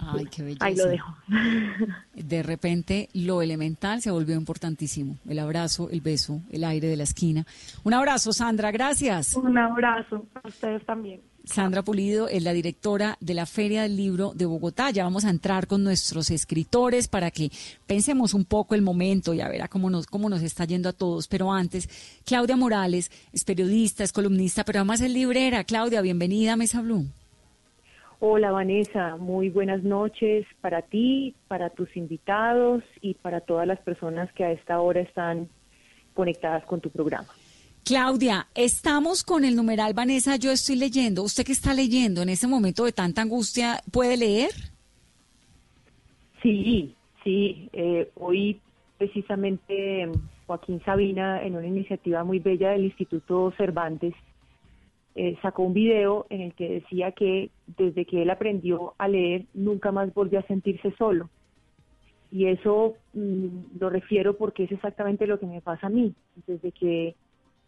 [0.00, 0.64] Ay, qué belleza.
[0.64, 1.14] Ahí lo dejo.
[2.14, 5.18] De repente lo elemental se volvió importantísimo.
[5.28, 7.46] El abrazo, el beso, el aire de la esquina.
[7.84, 9.34] Un abrazo, Sandra, gracias.
[9.34, 11.20] Un abrazo a ustedes también.
[11.44, 14.90] Sandra Pulido es la directora de la Feria del Libro de Bogotá.
[14.90, 17.50] Ya vamos a entrar con nuestros escritores para que
[17.86, 20.88] pensemos un poco el momento y a ver a cómo nos, cómo nos está yendo
[20.88, 21.28] a todos.
[21.28, 21.88] Pero antes,
[22.24, 25.64] Claudia Morales es periodista, es columnista, pero además es librera.
[25.64, 27.06] Claudia, bienvenida a Mesa Blue.
[28.22, 34.30] Hola Vanessa, muy buenas noches para ti, para tus invitados y para todas las personas
[34.34, 35.48] que a esta hora están
[36.12, 37.28] conectadas con tu programa.
[37.82, 41.22] Claudia, estamos con el numeral Vanessa, yo estoy leyendo.
[41.22, 43.80] ¿Usted qué está leyendo en ese momento de tanta angustia?
[43.90, 44.50] ¿Puede leer?
[46.42, 47.70] Sí, sí.
[47.72, 48.60] Eh, hoy
[48.98, 50.10] precisamente
[50.46, 54.12] Joaquín Sabina, en una iniciativa muy bella del Instituto Cervantes,
[55.14, 59.46] eh, sacó un video en el que decía que desde que él aprendió a leer,
[59.54, 61.28] nunca más volvió a sentirse solo.
[62.30, 66.14] Y eso mm, lo refiero porque es exactamente lo que me pasa a mí.
[66.46, 67.16] Desde que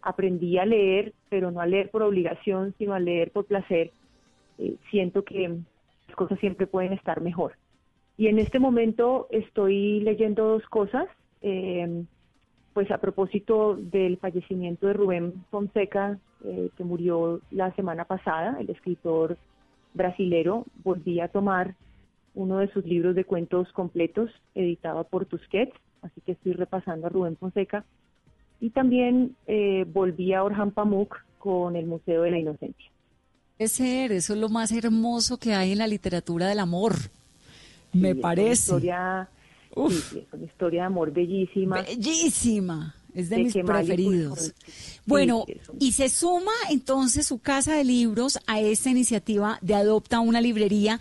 [0.03, 3.91] aprendí a leer, pero no a leer por obligación, sino a leer por placer,
[4.59, 5.57] eh, siento que
[6.07, 7.55] las cosas siempre pueden estar mejor.
[8.17, 11.09] Y en este momento estoy leyendo dos cosas,
[11.41, 12.05] eh,
[12.75, 18.71] pues a propósito del fallecimiento de Rubén Fonseca, eh, que murió la semana pasada, el
[18.71, 19.37] escritor
[19.95, 21.75] brasilero, volví a tomar
[22.35, 27.11] uno de sus libros de cuentos completos, editado por Tusquets, así que estoy repasando a
[27.11, 27.85] Rubén Fonseca
[28.61, 32.91] y también eh, volví a Orhan Pamuk con el Museo de la Inocencia.
[33.59, 36.95] Ser, eso es lo más hermoso que hay en la literatura del amor,
[37.93, 38.53] me parece.
[38.53, 39.29] Es una, historia,
[39.75, 41.83] es una historia de amor bellísima.
[41.83, 42.95] Bellísima.
[43.15, 44.55] Es de, mis preferidos.
[45.05, 45.45] Bueno,
[45.79, 50.99] y se suma entonces su casa de libros a esta iniciativa de Adopta una librería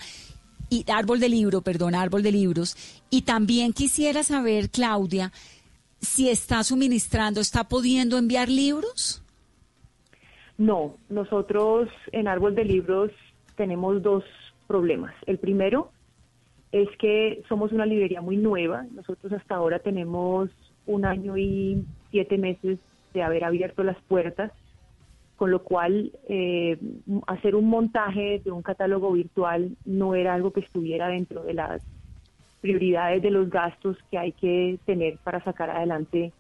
[0.70, 2.76] y Árbol de Libro, perdón, Árbol de Libros.
[3.10, 5.32] Y también quisiera saber, Claudia,
[6.00, 9.24] si está suministrando, está pudiendo enviar libros?
[10.58, 13.12] No, nosotros en Árbol de Libros
[13.56, 14.24] tenemos dos
[14.68, 15.14] problemas.
[15.28, 15.92] El primero
[16.72, 18.86] es que somos una librería muy nueva.
[18.94, 20.50] Nosotros hasta ahora tenemos
[20.86, 22.80] un año y siete meses
[23.14, 24.52] de haber abierto las puertas,
[25.36, 26.78] con lo cual eh,
[27.28, 31.82] hacer un montaje de un catálogo virtual no era algo que estuviera dentro de las
[32.62, 36.32] prioridades de los gastos que hay que tener para sacar adelante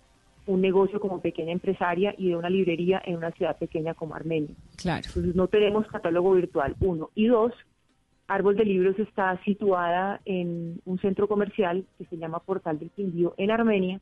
[0.45, 4.55] un negocio como pequeña empresaria y de una librería en una ciudad pequeña como Armenia.
[4.75, 5.03] Claro.
[5.07, 7.09] Entonces no tenemos catálogo virtual, uno.
[7.15, 7.53] Y dos,
[8.31, 13.33] Árbol de Libros está situada en un centro comercial que se llama Portal del Quindío
[13.37, 13.99] en Armenia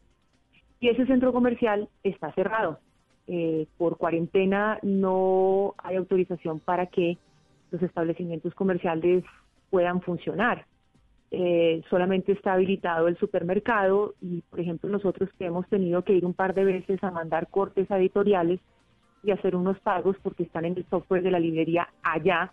[0.79, 2.79] y ese centro comercial está cerrado.
[3.27, 7.17] Eh, por cuarentena no hay autorización para que
[7.71, 9.23] los establecimientos comerciales
[9.71, 10.65] puedan funcionar.
[11.31, 16.25] Eh, solamente está habilitado el supermercado y, por ejemplo, nosotros que hemos tenido que ir
[16.25, 18.59] un par de veces a mandar cortes editoriales
[19.23, 22.51] y hacer unos pagos porque están en el software de la librería allá,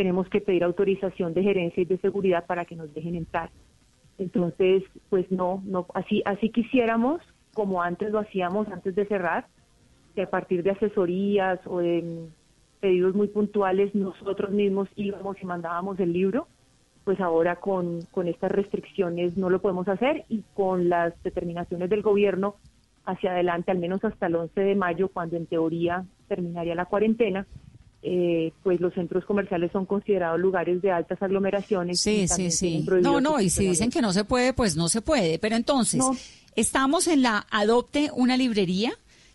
[0.00, 3.50] tenemos que pedir autorización de gerencia y de seguridad para que nos dejen entrar.
[4.16, 7.20] Entonces, pues no, no, así, así quisiéramos,
[7.52, 9.48] como antes lo hacíamos antes de cerrar,
[10.14, 12.30] que a partir de asesorías o de
[12.80, 16.48] pedidos muy puntuales nosotros mismos íbamos y mandábamos el libro
[17.04, 22.00] pues ahora con, con estas restricciones no lo podemos hacer y con las determinaciones del
[22.00, 22.54] gobierno
[23.04, 27.46] hacia adelante, al menos hasta el 11 de mayo, cuando en teoría terminaría la cuarentena,
[28.02, 32.00] eh, pues los centros comerciales son considerados lugares de altas aglomeraciones.
[32.00, 32.86] Sí, sí, sí.
[33.02, 35.38] No, no, y si dicen que no se puede, pues no se puede.
[35.38, 36.02] Pero entonces,
[36.56, 38.92] estamos en la Adopte una librería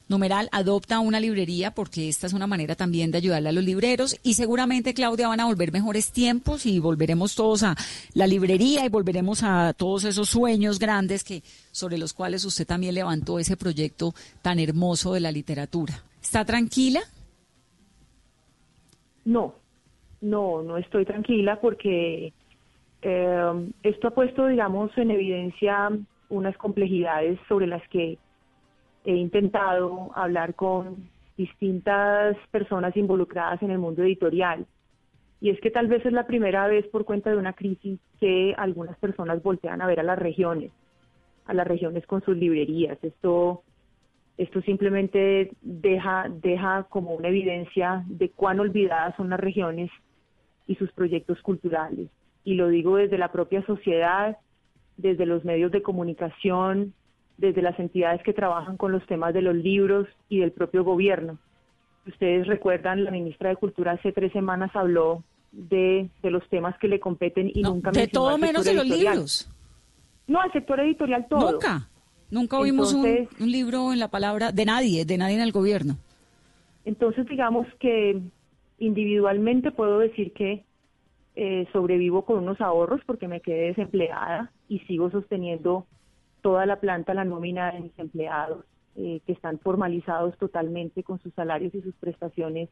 [0.08, 4.18] numeral adopta una librería porque esta es una manera también de ayudarle a los libreros
[4.24, 7.76] y seguramente Claudia van a volver mejores tiempos y volveremos todos a
[8.14, 12.96] la librería y volveremos a todos esos sueños grandes que sobre los cuales usted también
[12.96, 16.04] levantó ese proyecto tan hermoso de la literatura.
[16.22, 17.02] ¿Está tranquila?
[19.26, 19.56] No,
[20.22, 22.34] no, no estoy tranquila porque
[23.02, 25.92] eh, esto ha puesto, digamos, en evidencia
[26.30, 28.18] unas complejidades sobre las que
[29.04, 34.66] he intentado hablar con distintas personas involucradas en el mundo editorial.
[35.42, 38.56] Y es que tal vez es la primera vez por cuenta de una crisis que
[38.58, 40.72] algunas personas voltean a ver a las regiones,
[41.46, 42.98] a las regiones con sus librerías.
[43.04, 43.64] Esto,
[44.38, 49.90] esto simplemente deja, deja como una evidencia de cuán olvidadas son las regiones
[50.68, 52.10] y sus proyectos culturales.
[52.44, 54.38] Y lo digo desde la propia sociedad,
[54.98, 56.94] desde los medios de comunicación,
[57.38, 61.38] desde las entidades que trabajan con los temas de los libros y del propio gobierno.
[62.06, 67.00] Ustedes recuerdan, la ministra de Cultura hace tres semanas habló de, los temas que le
[67.00, 69.50] competen y nunca De todo menos de los libros.
[70.28, 71.54] No, al sector editorial todo.
[71.54, 71.88] Nunca.
[72.32, 73.06] Nunca oímos un,
[73.40, 75.96] un, libro en la palabra de nadie, de nadie en el gobierno.
[76.84, 78.20] Entonces, digamos que
[78.80, 80.64] individualmente puedo decir que
[81.38, 85.86] eh, sobrevivo con unos ahorros porque me quedé desempleada y sigo sosteniendo
[86.42, 88.64] toda la planta, la nómina de mis empleados,
[88.96, 92.70] eh, que están formalizados totalmente con sus salarios y sus prestaciones,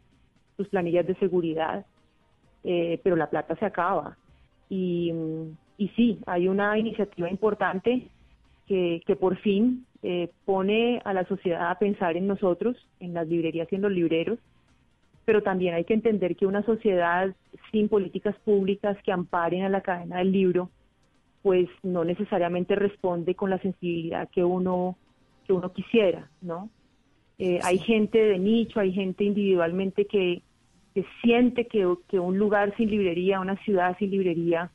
[0.56, 1.86] sus planillas de seguridad,
[2.64, 4.16] eh, pero la plata se acaba.
[4.70, 5.12] Y,
[5.78, 8.08] y, sí, hay una iniciativa importante
[8.68, 9.86] que, que por fin
[10.44, 14.38] pone a la sociedad a pensar en nosotros, en las librerías y en los libreros,
[15.26, 17.34] pero también hay que entender que una sociedad
[17.72, 20.70] sin políticas públicas que amparen a la cadena del libro,
[21.42, 24.98] pues no necesariamente responde con la sensibilidad que uno
[25.46, 26.70] que uno quisiera, ¿no?
[27.38, 30.42] Eh, hay gente de nicho, hay gente individualmente que,
[30.94, 34.72] que siente que, que, un lugar sin librería, una ciudad sin librería,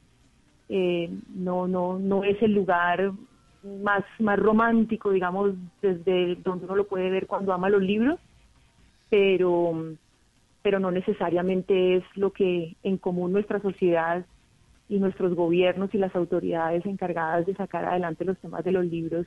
[0.68, 3.12] eh, no, no, no es el lugar
[3.62, 8.18] más, más romántico, digamos, desde donde uno lo puede ver cuando ama los libros,
[9.10, 9.96] pero
[10.62, 14.26] pero no necesariamente es lo que en común nuestra sociedad
[14.88, 19.26] y nuestros gobiernos y las autoridades encargadas de sacar adelante los temas de los libros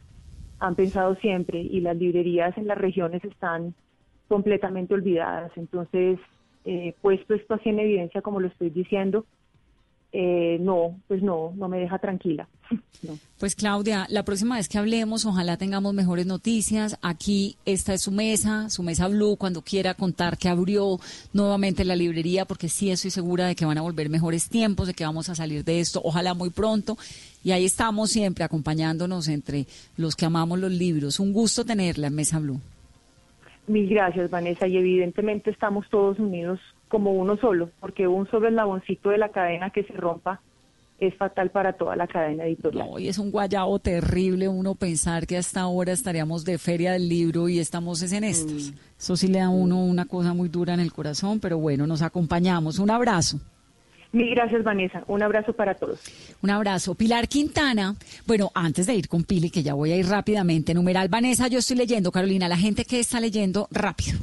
[0.59, 3.73] han pensado siempre y las librerías en las regiones están
[4.27, 5.51] completamente olvidadas.
[5.55, 6.19] Entonces,
[6.65, 9.25] eh, puesto esto así en evidencia, como lo estoy diciendo,
[10.13, 12.47] eh, no, pues no, no me deja tranquila.
[13.39, 17.00] Pues Claudia, la próxima vez que hablemos, ojalá tengamos mejores noticias.
[17.02, 21.00] Aquí esta es su mesa, su mesa Blue, cuando quiera contar que abrió
[21.34, 24.93] nuevamente la librería, porque sí estoy segura de que van a volver mejores tiempos, de
[24.93, 27.00] que vamos a salir de esto, ojalá muy pronto.
[27.43, 29.65] Y ahí estamos siempre acompañándonos entre
[29.97, 31.19] los que amamos los libros.
[31.19, 32.62] Un gusto tenerla en Mesa Blue.
[33.65, 34.67] Mil gracias, Vanessa.
[34.67, 36.60] Y evidentemente estamos todos unidos
[36.91, 40.41] como uno solo, porque un solo eslaboncito de la cadena que se rompa
[40.99, 42.88] es fatal para toda la cadena editorial.
[42.88, 47.10] No, y es un guayabo terrible uno pensar que hasta ahora estaríamos de feria del
[47.10, 48.69] libro y estamos en estas.
[48.69, 48.73] Mm.
[48.99, 51.88] Eso sí le da a uno una cosa muy dura en el corazón, pero bueno,
[51.88, 52.77] nos acompañamos.
[52.77, 53.39] Un abrazo.
[54.12, 55.04] Mil gracias, Vanessa.
[55.08, 56.01] Un abrazo para todos.
[56.41, 56.93] Un abrazo.
[56.93, 57.95] Pilar Quintana.
[58.27, 61.60] Bueno, antes de ir con Pili, que ya voy a ir rápidamente, numeral Vanessa, yo
[61.60, 64.19] estoy leyendo, Carolina, la gente que está leyendo rápido.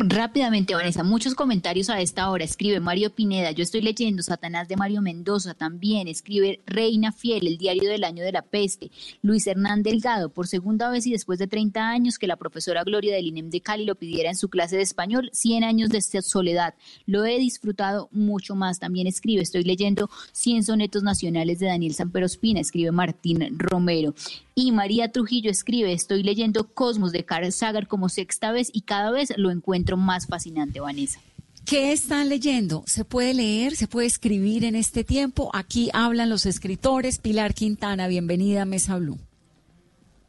[0.00, 2.44] Rápidamente, Vanessa, muchos comentarios a esta hora.
[2.44, 6.06] Escribe Mario Pineda, yo estoy leyendo Satanás de Mario Mendoza también.
[6.06, 8.92] Escribe Reina Fiel, el diario del año de la peste.
[9.22, 13.12] Luis Hernán Delgado, por segunda vez y después de 30 años que la profesora Gloria
[13.12, 16.74] del INEM de Cali lo pidiera en su clase de español, 100 años de soledad.
[17.04, 18.78] Lo he disfrutado mucho más.
[18.78, 24.14] También escribe, estoy leyendo 100 sonetos nacionales de Daniel Samperospina, escribe Martín Romero.
[24.54, 29.12] Y María Trujillo escribe, estoy leyendo Cosmos de Carl Sagar como sexta vez y cada
[29.12, 31.20] vez lo encuentro más fascinante, Vanessa.
[31.64, 32.82] ¿Qué están leyendo?
[32.86, 33.72] ¿Se puede leer?
[33.76, 35.50] ¿Se puede escribir en este tiempo?
[35.52, 37.18] Aquí hablan los escritores.
[37.18, 39.18] Pilar Quintana, bienvenida a Mesa Blue.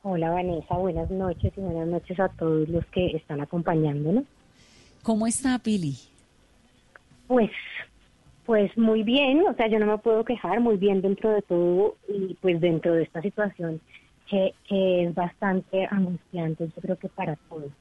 [0.01, 4.23] Hola Vanessa, buenas noches y buenas noches a todos los que están acompañándonos.
[5.03, 5.97] ¿Cómo está Pili?
[7.27, 7.51] Pues,
[8.45, 11.95] pues muy bien, o sea, yo no me puedo quejar, muy bien dentro de todo
[12.07, 13.81] y pues dentro de esta situación
[14.29, 17.71] que, es bastante angustiante, yo creo que para todos.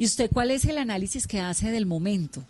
[0.00, 2.40] ¿Y usted cuál es el análisis que hace del momento?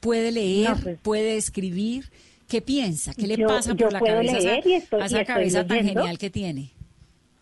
[0.00, 0.72] ¿Puede leer?
[0.82, 2.04] Pues, ¿Puede escribir?
[2.46, 3.14] ¿Qué piensa?
[3.14, 6.70] ¿Qué le pasa por la cabeza a esa, cabeza tan genial que tiene?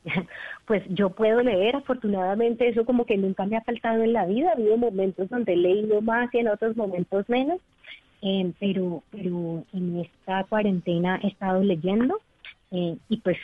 [0.67, 4.51] Pues yo puedo leer, afortunadamente eso como que nunca me ha faltado en la vida.
[4.51, 7.59] Ha habido momentos donde he leído más y en otros momentos menos,
[8.21, 12.21] eh, pero, pero en esta cuarentena he estado leyendo
[12.71, 13.39] eh, y pues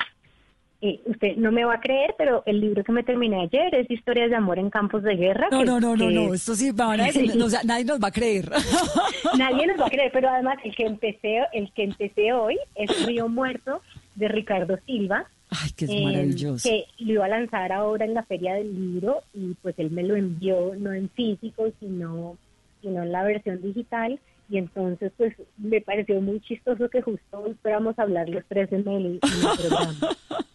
[0.87, 3.91] eh, usted no me va a creer, pero el libro que me terminé ayer es
[3.91, 5.49] Historias de amor en campos de guerra.
[5.51, 7.33] No, no, no, no, no, esto sí, van a decir,
[7.65, 8.51] nadie nos va a creer.
[9.39, 13.07] nadie nos va a creer, pero además el que empecé, el que empecé hoy es
[13.07, 13.81] Río Muerto
[14.15, 15.27] de Ricardo Silva.
[15.49, 16.69] Ay, que es em, maravilloso.
[16.69, 20.03] Que lo iba a lanzar ahora en la Feria del Libro y pues él me
[20.03, 22.37] lo envió no en físico, sino,
[22.83, 24.21] sino en la versión digital
[24.51, 28.87] y entonces pues me pareció muy chistoso que justo hoy esperamos hablar los tres en
[28.87, 29.95] el, en el programa.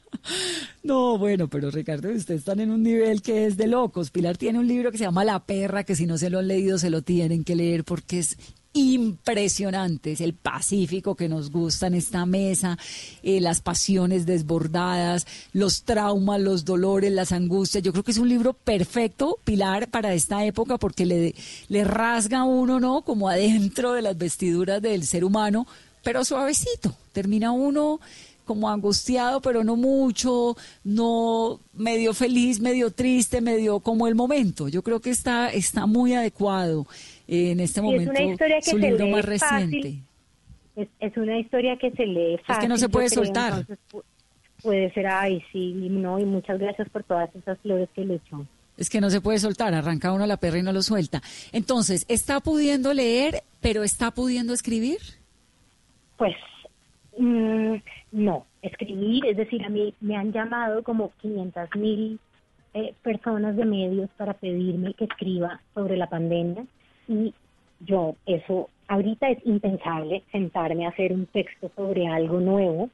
[0.84, 4.12] No, bueno, pero Ricardo, ustedes están en un nivel que es de locos.
[4.12, 6.48] Pilar tiene un libro que se llama La perra, que si no se lo han
[6.48, 8.38] leído se lo tienen que leer porque es
[8.74, 12.78] impresionante, es el Pacífico que nos gusta en esta mesa,
[13.24, 17.84] eh, las pasiones desbordadas, los traumas, los dolores, las angustias.
[17.84, 21.36] Yo creo que es un libro perfecto, Pilar, para esta época porque le,
[21.68, 23.02] le rasga uno, ¿no?
[23.02, 25.66] Como adentro de las vestiduras del ser humano,
[26.04, 26.96] pero suavecito.
[27.12, 28.00] Termina uno
[28.50, 34.70] como angustiado, pero no mucho, no medio feliz, medio triste, medio como el momento.
[34.70, 36.88] Yo creo que está, está muy adecuado
[37.28, 40.00] en este momento es una historia que su libro más reciente.
[40.76, 42.54] Es, una historia que se lee fácil.
[42.54, 43.68] Es que no se puede soltar.
[44.64, 48.48] puede ser, ay, sí, no, y muchas gracias por todas esas flores que le echó.
[48.78, 51.22] Es que no se puede soltar, arranca uno la perra y no lo suelta.
[51.52, 54.98] Entonces, ¿está pudiendo leer, pero está pudiendo escribir?
[56.18, 56.36] Pues
[57.16, 57.76] mm,
[58.12, 62.20] no, escribir, es decir, a mí me han llamado como 500 mil
[62.74, 66.66] eh, personas de medios para pedirme que escriba sobre la pandemia
[67.08, 67.34] y
[67.80, 72.90] yo eso ahorita es impensable sentarme a hacer un texto sobre algo nuevo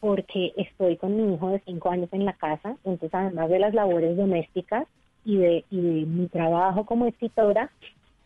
[0.00, 3.74] porque estoy con mi hijo de cinco años en la casa, entonces además de las
[3.74, 4.86] labores domésticas
[5.24, 7.70] y de, y de mi trabajo como escritora,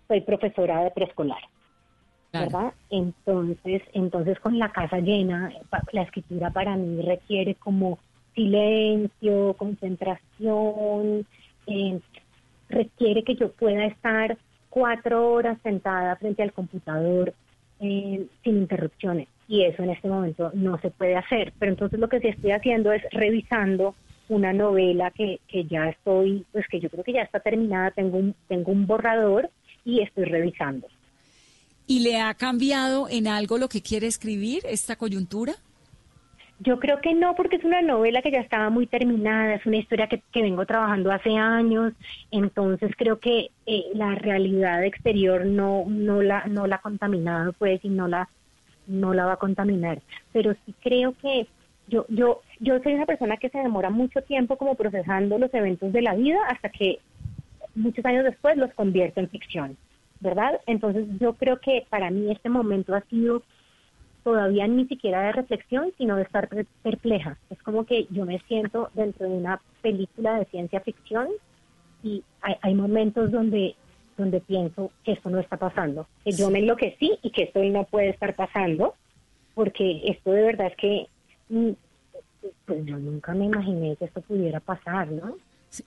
[0.09, 1.41] soy profesora de preescolar.
[2.33, 2.73] ¿Verdad?
[2.91, 5.53] Entonces, entonces con la casa llena,
[5.93, 7.99] la escritura para mí requiere como
[8.35, 11.27] silencio, concentración,
[11.67, 12.01] eh,
[12.69, 14.39] requiere que yo pueda estar
[14.71, 17.35] cuatro horas sentada frente al computador
[17.81, 21.53] eh, sin interrupciones y eso en este momento no se puede hacer.
[21.59, 23.95] Pero entonces lo que sí estoy haciendo es revisando
[24.29, 28.17] una novela que, que ya estoy, pues que yo creo que ya está terminada, tengo
[28.17, 29.51] un, tengo un borrador
[29.85, 30.87] y estoy revisando.
[31.87, 35.55] ¿Y le ha cambiado en algo lo que quiere escribir esta coyuntura?
[36.65, 39.79] Yo creo que no, porque es una novela que ya estaba muy terminada, es una
[39.79, 41.93] historia que, vengo trabajando hace años,
[42.31, 47.85] entonces creo que eh, la realidad exterior no, no, la, no la ha contaminado, pues,
[47.85, 48.29] y no la,
[48.87, 50.03] no la va a contaminar.
[50.33, 51.49] Pero sí creo que
[51.89, 55.93] yo, yo, yo soy una persona que se demora mucho tiempo como procesando los eventos
[55.93, 57.01] de la vida hasta que
[57.75, 59.77] muchos años después los convierto en ficción,
[60.23, 60.61] ¿verdad?
[60.67, 63.43] Entonces yo creo que para mí este momento ha sido
[64.23, 66.49] todavía ni siquiera de reflexión, sino de estar
[66.83, 67.37] perpleja.
[67.51, 71.29] Es como que yo me siento dentro de una película de ciencia ficción
[72.05, 73.75] y hay, momentos donde
[74.17, 77.85] donde pienso que esto no está pasando, que yo me enloquecí y que esto no
[77.85, 78.95] puede estar pasando,
[79.55, 81.07] porque esto de verdad es que
[81.49, 81.71] mm,
[82.67, 85.37] pues yo nunca me imaginé que esto pudiera pasar, ¿no?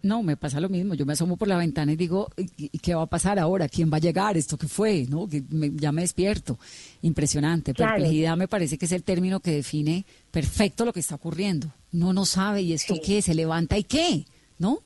[0.02, 0.96] No, me pasa lo mismo.
[0.96, 3.70] Yo me asomo por la ventana y digo, ¿y qué va a pasar ahora?
[3.70, 4.36] ¿Quién va a llegar?
[4.36, 5.06] ¿Esto qué fue?
[5.10, 5.28] ¿No?
[5.28, 5.44] Que
[5.76, 6.58] ya me despierto.
[7.02, 7.74] Impresionante.
[7.74, 11.68] Perplejidad me parece que es el término que define perfecto lo que está ocurriendo.
[11.92, 14.26] No no sabe y esto qué, se levanta y qué,
[14.58, 14.80] ¿no?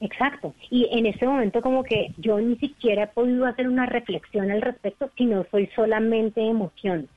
[0.00, 0.54] Exacto.
[0.68, 4.60] Y en ese momento como que yo ni siquiera he podido hacer una reflexión al
[4.60, 7.08] respecto, sino soy solamente emoción.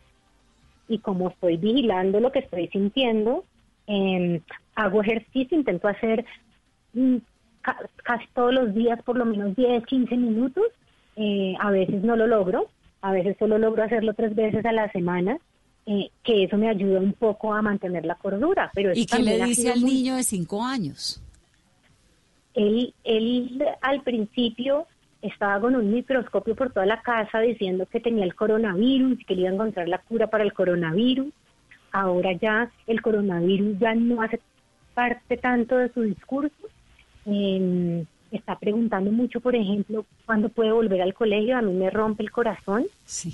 [0.87, 3.43] Y como estoy vigilando lo que estoy sintiendo,
[3.87, 4.39] eh,
[4.75, 6.25] hago ejercicio, intento hacer
[8.03, 10.65] casi todos los días por lo menos 10, 15 minutos.
[11.15, 12.67] Eh, a veces no lo logro,
[13.01, 15.37] a veces solo logro hacerlo tres veces a la semana,
[15.85, 18.69] eh, que eso me ayuda un poco a mantener la cordura.
[18.73, 21.21] Pero ¿Y qué le dice al niño de 5 años?
[22.53, 24.87] Él, él al principio
[25.21, 29.35] estaba con un microscopio por toda la casa diciendo que tenía el coronavirus y que
[29.35, 31.33] le iba a encontrar la cura para el coronavirus.
[31.91, 34.39] Ahora ya el coronavirus ya no hace
[34.93, 36.55] parte tanto de su discurso
[37.25, 41.57] eh, está preguntando mucho, por ejemplo, cuándo puede volver al colegio.
[41.57, 42.85] A mí me rompe el corazón,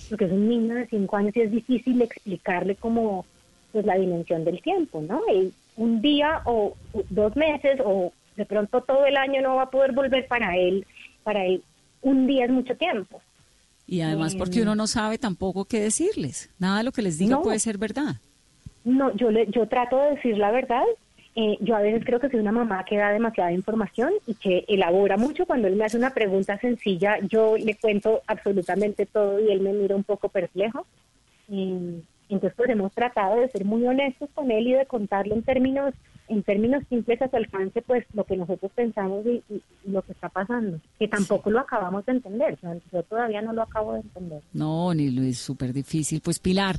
[0.10, 3.26] porque es un niño de cinco años y es difícil explicarle como
[3.72, 5.22] pues la dimensión del tiempo, ¿no?
[5.78, 6.76] un día o
[7.10, 10.86] dos meses o de pronto todo el año no va a poder volver para él.
[11.24, 11.64] Para él,
[12.02, 13.22] un día es mucho tiempo.
[13.88, 16.50] Y además porque em, uno no sabe tampoco qué decirles.
[16.60, 18.16] Nada de lo que les diga puede ser verdad.
[18.84, 20.84] No, yo le, yo trato de decir la verdad
[21.36, 24.66] eh, yo a veces creo que soy una mamá que da demasiada información y que
[24.68, 25.46] elabora mucho.
[25.46, 29.72] Cuando él me hace una pregunta sencilla, yo le cuento absolutamente todo y él me
[29.72, 30.86] mira un poco perplejo.
[31.48, 35.94] Entonces, pues hemos tratado de ser muy honestos con él y de contarle en términos
[36.32, 39.44] en términos simples a su alcance, pues lo que nosotros pensamos y,
[39.84, 42.58] lo que está pasando, que tampoco lo acabamos de entender.
[42.94, 44.42] yo todavía no lo acabo de entender.
[44.54, 46.22] No, ni lo es súper difícil.
[46.22, 46.78] Pues Pilar,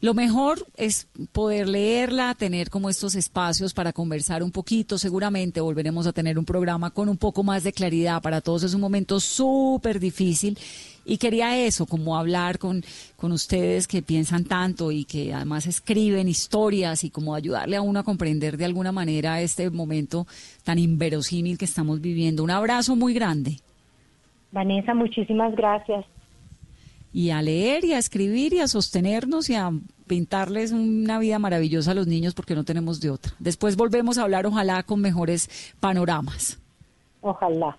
[0.00, 4.96] lo mejor es poder leerla, tener como estos espacios para conversar un poquito.
[4.96, 8.22] Seguramente volveremos a tener un programa con un poco más de claridad.
[8.22, 10.56] Para todos es un momento súper difícil
[11.04, 12.82] y quería eso, como hablar con,
[13.16, 18.00] con ustedes que piensan tanto y que además escriben historias y como ayudarle a uno
[18.00, 20.26] a comprender de alguna manera este momento
[20.62, 22.42] tan inverosímil que estamos viviendo.
[22.42, 23.58] Un abrazo muy grande.
[24.52, 26.06] Vanessa, muchísimas gracias.
[27.12, 29.70] Y a leer y a escribir y a sostenernos y a
[30.06, 33.32] pintarles una vida maravillosa a los niños porque no tenemos de otra.
[33.38, 36.58] Después volvemos a hablar, ojalá, con mejores panoramas.
[37.20, 37.78] Ojalá.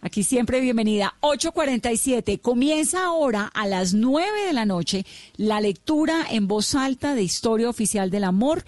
[0.00, 1.14] Aquí siempre bienvenida.
[1.20, 2.38] 847.
[2.38, 5.04] Comienza ahora a las 9 de la noche
[5.36, 8.62] la lectura en voz alta de Historia Oficial del Amor.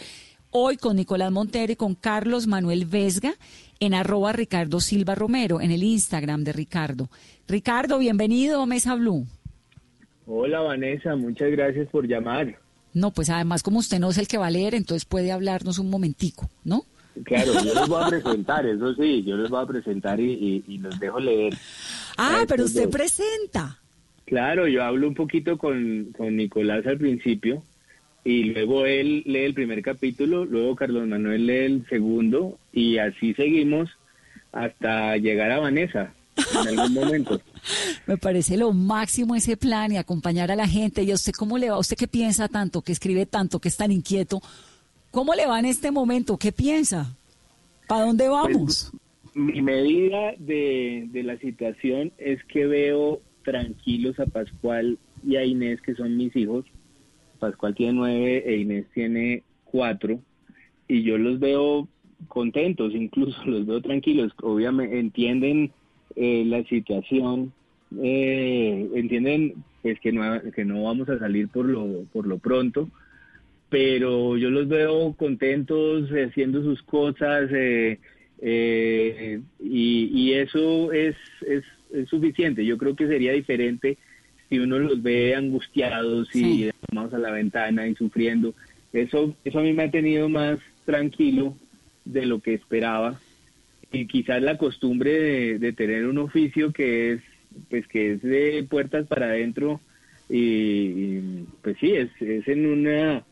[0.50, 3.34] Hoy con Nicolás Montero y con Carlos Manuel Vesga
[3.78, 7.08] en arroba Ricardo Silva Romero, en el Instagram de Ricardo.
[7.46, 9.24] Ricardo, bienvenido a Mesa Blue.
[10.26, 12.58] Hola Vanessa, muchas gracias por llamar.
[12.92, 15.78] No, pues además como usted no es el que va a leer, entonces puede hablarnos
[15.78, 16.86] un momentico, ¿no?
[17.24, 20.98] Claro, yo los voy a presentar, eso sí, yo los voy a presentar y, los
[20.98, 21.54] dejo leer.
[22.16, 23.78] Ah, pero usted presenta.
[24.26, 27.62] Claro, yo hablo un poquito con, con Nicolás al principio
[28.24, 33.34] y luego él lee el primer capítulo, luego Carlos Manuel lee el segundo y así
[33.34, 33.90] seguimos
[34.52, 37.40] hasta llegar a Vanessa en algún momento.
[38.06, 41.02] Me parece lo máximo ese plan y acompañar a la gente.
[41.02, 41.78] ¿Y a usted cómo le va?
[41.78, 44.42] ¿Usted qué piensa tanto, que escribe tanto, que es tan inquieto?
[45.10, 46.36] ¿Cómo le va en este momento?
[46.36, 47.16] ¿Qué piensa?
[47.88, 48.92] ¿Para dónde pues, vamos?
[49.34, 55.80] mi medida de, de la situación es que veo tranquilos a Pascual y a Inés,
[55.80, 56.64] que son mis hijos.
[57.38, 60.20] Pascual tiene nueve e Inés tiene cuatro.
[60.88, 61.88] Y yo los veo
[62.28, 64.32] contentos, incluso los veo tranquilos.
[64.42, 65.72] Obviamente entienden
[66.16, 67.52] eh, la situación,
[68.02, 70.22] eh, entienden pues que no,
[70.54, 72.88] que no vamos a salir por lo, por lo pronto,
[73.70, 81.16] pero yo los veo contentos haciendo sus cosas eh, y, eso es,
[81.46, 82.64] es, es, suficiente.
[82.64, 83.96] Yo creo que sería diferente
[84.48, 88.54] si uno los ve angustiados y vamos a la ventana y sufriendo.
[88.92, 91.54] Eso, eso a mí me ha tenido más tranquilo
[92.04, 93.20] de lo que esperaba
[93.92, 97.20] y quizás la costumbre de, tener un oficio que es
[97.68, 99.80] pues que es de puertas para adentro
[100.28, 103.24] y, pues sí es, es en una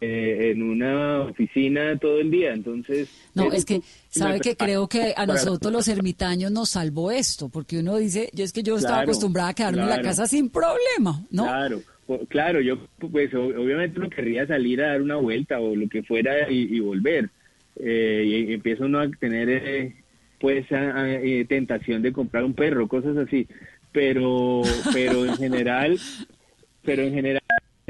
[0.00, 2.52] eh, en una oficina todo el día.
[2.52, 7.48] Entonces no es que sabe que creo que a nosotros los ermitaños nos salvó esto
[7.48, 10.50] porque uno dice yo es que yo estaba acostumbrada a quedarme en la casa sin
[10.50, 11.82] problema no claro
[12.28, 16.50] claro yo pues obviamente no querría salir a dar una vuelta o lo que fuera
[16.50, 17.30] y, volver.
[17.76, 19.94] Eh, y empieza uno a tener eh,
[20.38, 23.46] pues eh, tentación de comprar un perro, cosas así.
[23.92, 25.98] Pero, pero en general,
[26.84, 27.39] pero en general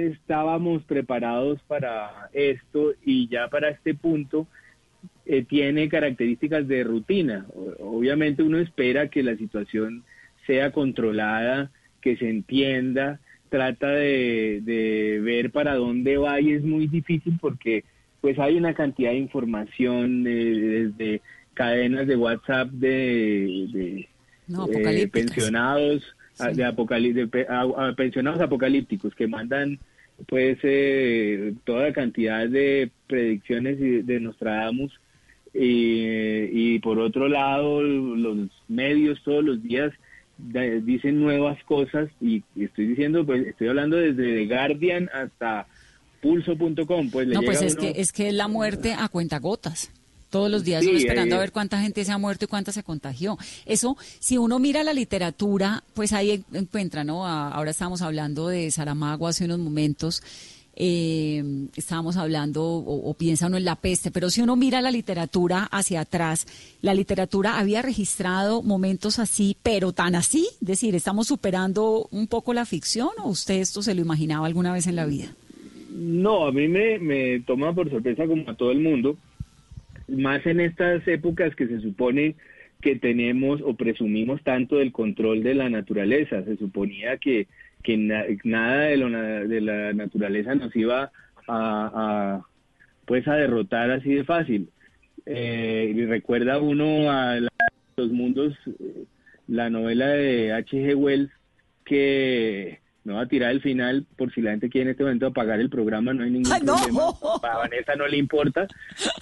[0.01, 4.47] estábamos preparados para esto y ya para este punto
[5.27, 7.47] eh, tiene características de rutina.
[7.79, 10.05] Obviamente uno espera que la situación
[10.47, 11.71] sea controlada,
[12.01, 17.85] que se entienda, trata de, de ver para dónde va y es muy difícil porque
[18.21, 21.23] pues hay una cantidad de información eh, desde
[21.55, 26.03] cadenas de WhatsApp de, eh, pensionados
[26.53, 27.29] de,
[27.97, 29.79] pensionados apocalípticos que mandan
[30.29, 34.93] pues eh, toda cantidad de predicciones de Nostradamus
[35.53, 39.93] y, y por otro lado los medios todos los días
[40.83, 45.67] dicen nuevas cosas y, estoy diciendo pues estoy hablando desde The Guardian hasta
[46.23, 49.93] pulso.com pues no pues es que es que la muerte a cuentagotas
[50.31, 53.37] todos los días esperando a ver cuánta gente se ha muerto y cuánta se contagió.
[53.67, 57.27] Eso, si uno mira la literatura, pues ahí encuentra, ¿no?
[57.27, 60.23] ahora estamos hablando de Saramago hace unos momentos.
[60.83, 61.43] Eh,
[61.77, 66.01] estábamos hablando o, piensa uno en la peste, pero si uno mira la literatura hacia
[66.01, 66.47] atrás,
[66.81, 72.55] la literatura había registrado momentos así, pero tan así, es decir, estamos superando un poco
[72.55, 75.35] la ficción o usted esto se lo imaginaba alguna vez en la vida?
[75.93, 79.19] No, a mí me, me toma por sorpresa como a todo el mundo
[80.11, 82.37] más en estas épocas que se supone
[82.81, 86.43] que tenemos o presumimos tanto del control de la naturaleza.
[86.45, 87.47] Se suponía que,
[87.83, 87.97] que
[88.45, 91.11] nada de, lo, de la naturaleza nos iba
[91.47, 92.43] a,
[93.05, 94.71] pues a derrotar así de fácil.
[95.27, 97.39] Eh, recuerda uno a
[97.97, 98.55] los mundos,
[99.47, 100.95] la novela de H.G.
[100.95, 101.31] Wells,
[101.85, 105.27] que no va a tirar el final por si la gente quiere en este momento
[105.27, 107.03] apagar el programa, no hay ningún problema.
[107.43, 108.67] A Vanessa no le importa.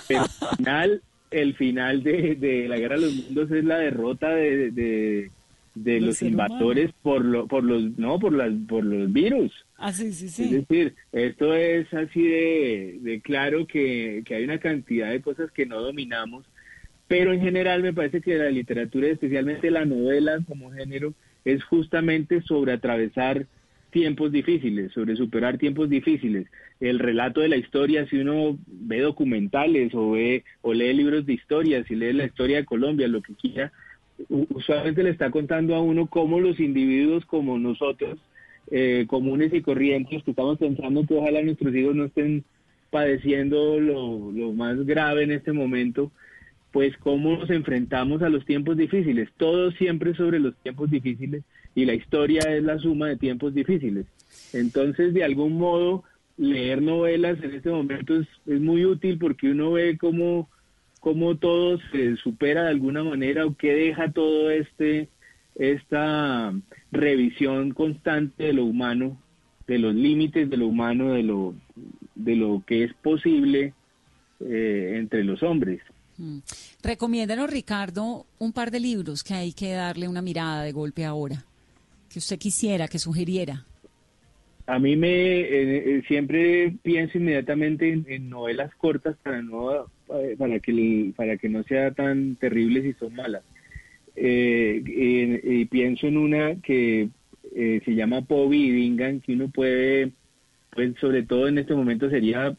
[0.09, 5.31] Pero al final, el final de, la Guerra de los Mundos es la derrota de,
[5.75, 9.53] de, los invasores por lo, por los no por las por los virus.
[9.77, 10.45] Ah, sí, sí, sí.
[10.45, 15.53] Es decir, esto es así de, de claro que, que hay una cantidad de cosas
[15.53, 16.45] que no dominamos,
[17.07, 21.15] pero en general me parece que la literatura, especialmente la novela como género,
[21.45, 23.47] es justamente sobre atravesar
[23.91, 26.47] tiempos difíciles, sobre superar tiempos difíciles.
[26.81, 31.35] El relato de la historia, si uno ve documentales o ve o lee libros de
[31.35, 33.73] historia, si lee la historia de Colombia, lo que quiera,
[34.29, 38.19] usualmente le está contando a uno cómo los individuos como nosotros,
[38.71, 42.45] eh, comunes y corrientes, que estamos pensando que ojalá nuestros hijos no estén
[42.91, 46.11] padeciendo lo, lo más grave en este momento,
[46.73, 51.43] pues cómo nos enfrentamos a los tiempos difíciles, todo siempre sobre los tiempos difíciles
[51.75, 54.07] y la historia es la suma de tiempos difíciles.
[54.53, 56.05] Entonces, de algún modo,
[56.37, 60.49] leer novelas en este momento es, muy útil porque uno ve cómo,
[61.01, 65.09] cómo todo se supera de alguna manera o qué deja todo este
[65.57, 66.55] esta
[66.93, 69.21] revisión constante de lo humano,
[69.67, 71.53] de los límites de lo humano, de lo,
[72.15, 73.75] de lo que es posible
[74.39, 75.81] eh, entre los hombres.
[76.17, 76.39] Mm.
[76.83, 81.45] Recomiéndanos, Ricardo, un par de libros que hay que darle una mirada de golpe ahora,
[82.11, 83.65] que usted quisiera, que sugiriera.
[84.69, 90.61] A mí me eh, eh, siempre pienso inmediatamente en, novelas cortas para no eh, para
[90.61, 93.43] que para que no sea tan terribles si son malas.
[94.15, 97.09] y pienso en una que
[97.55, 100.13] se llama Poby y Dingan que uno puede,
[100.75, 102.55] pues sobre todo en este momento sería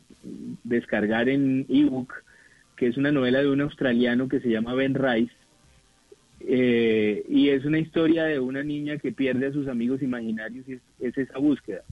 [0.64, 2.12] descargar en ebook,
[2.76, 5.34] que es una novela de un australiano que se llama Ben Rice
[6.40, 11.18] y es una historia de una niña que pierde a sus amigos imaginarios y es
[11.18, 11.84] esa búsqueda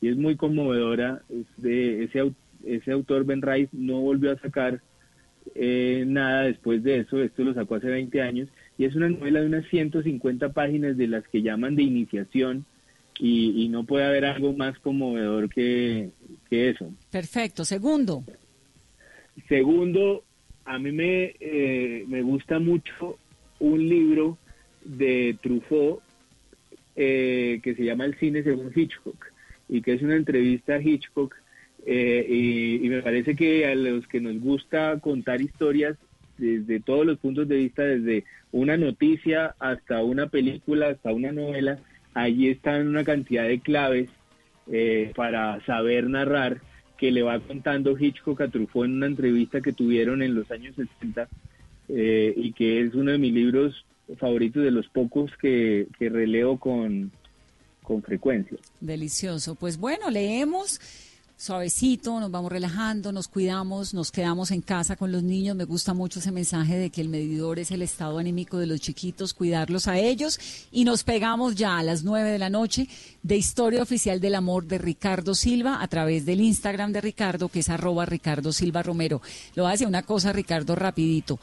[0.00, 1.22] y es muy conmovedora.
[1.56, 2.32] de ese,
[2.64, 4.80] ese autor Ben Rice no volvió a sacar
[5.54, 9.40] eh, nada después de eso, esto lo sacó hace 20 años, y es una novela
[9.40, 12.66] de unas 150 páginas de las que llaman de iniciación,
[13.18, 16.10] y, no puede haber algo más conmovedor que,
[16.50, 16.92] eso.
[17.10, 17.64] Perfecto.
[17.64, 18.24] Segundo.
[19.48, 20.22] Segundo,
[20.66, 23.18] a mí me, eh, me gusta mucho
[23.58, 24.38] un libro
[24.84, 26.00] de Truffaut
[26.94, 29.26] eh, que se llama El cine según Hitchcock
[29.68, 31.34] y que es una entrevista a Hitchcock
[31.84, 35.96] eh, y, me parece que a los que nos gusta contar historias
[36.36, 41.78] desde todos los puntos de vista, desde una noticia hasta una película, hasta una novela,
[42.14, 44.08] allí están una cantidad de claves
[44.70, 46.60] eh, para saber narrar
[46.98, 50.74] que le va contando Hitchcock a Truffaut en una entrevista que tuvieron en los años
[50.74, 51.28] 60
[51.88, 53.84] eh, y que es uno de mis libros
[54.18, 57.10] favoritos de los pocos que, que releo con,
[57.82, 58.58] con frecuencia.
[58.80, 59.54] Delicioso.
[59.54, 60.80] Pues bueno, leemos
[61.38, 65.54] suavecito, nos vamos relajando, nos cuidamos, nos quedamos en casa con los niños.
[65.54, 68.80] Me gusta mucho ese mensaje de que el medidor es el estado anímico de los
[68.80, 70.40] chiquitos, cuidarlos a ellos.
[70.72, 72.88] Y nos pegamos ya a las nueve de la noche
[73.22, 77.60] de Historia Oficial del Amor de Ricardo Silva a través del Instagram de Ricardo, que
[77.60, 79.20] es arroba Ricardo Silva Romero.
[79.54, 81.38] Lo hace una cosa, Ricardo, rapidito.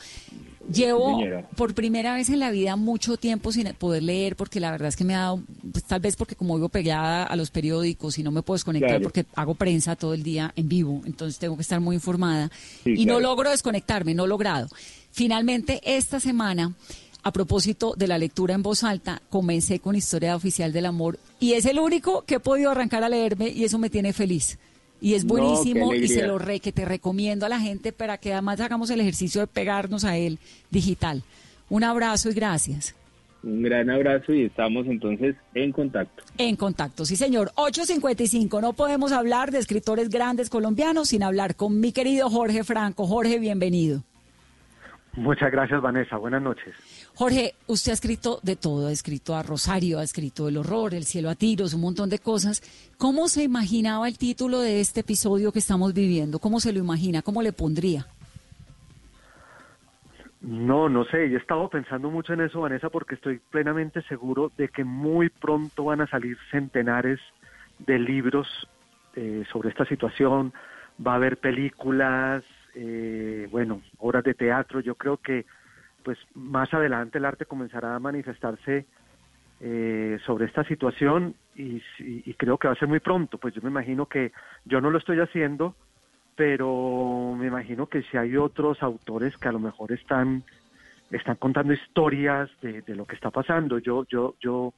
[0.72, 1.20] Llevo
[1.55, 4.95] por primera vez en la vida mucho tiempo sin poder leer porque la verdad es
[4.95, 8.24] que me ha dado, pues, tal vez porque como vivo pegada a los periódicos y
[8.24, 11.64] no me puedo desconectar porque hago prensa todo el día en vivo, entonces tengo que
[11.64, 12.49] estar muy informada
[12.86, 14.70] y no logro desconectarme, no he logrado.
[15.11, 16.74] Finalmente, esta semana,
[17.24, 21.53] a propósito de la lectura en voz alta, comencé con Historia Oficial del Amor y
[21.53, 24.57] es el único que he podido arrancar a leerme y eso me tiene feliz
[25.04, 28.32] y es buenísimo y se lo re, que te recomiendo a la gente para que
[28.32, 30.39] además hagamos el ejercicio de pegarnos a él
[30.72, 31.24] digital.
[31.70, 32.95] Un abrazo y gracias.
[33.43, 36.24] Un gran abrazo y estamos entonces en contacto.
[36.38, 37.51] En contacto, sí señor.
[37.56, 43.06] 8.55, no podemos hablar de escritores grandes colombianos sin hablar con mi querido Jorge Franco.
[43.06, 44.04] Jorge, bienvenido.
[45.18, 46.16] Muchas gracias, Vanessa.
[46.16, 46.74] Buenas noches.
[47.16, 51.03] Jorge, usted ha escrito de todo, ha escrito a Rosario, ha escrito El horror, El
[51.03, 52.61] cielo a tiros, un montón de cosas.
[52.97, 56.39] ¿Cómo se imaginaba el título de este episodio que estamos viviendo?
[56.39, 57.22] ¿Cómo se lo imagina?
[57.22, 58.07] ¿Cómo le pondría?
[60.41, 64.68] No, no sé, he estado pensando mucho en eso, Vanessa, porque estoy plenamente seguro de
[64.68, 67.20] que muy pronto van a salir centenares
[67.78, 68.47] de libros
[69.16, 70.51] eh, sobre esta situación,
[71.05, 72.43] va a haber películas,
[72.74, 75.45] eh, bueno, obras de teatro, yo creo que
[76.04, 78.86] pues más adelante el arte comenzará a manifestarse
[79.60, 81.82] eh, sobre esta situación y,
[82.34, 83.38] creo que va a ser muy pronto.
[83.38, 84.32] Pues yo me imagino que
[84.66, 85.76] yo no lo estoy haciendo,
[86.36, 90.43] pero me imagino que si hay otros autores que a lo mejor están
[91.12, 93.78] están contando historias de, lo que está pasando.
[93.78, 94.74] Yo yo yo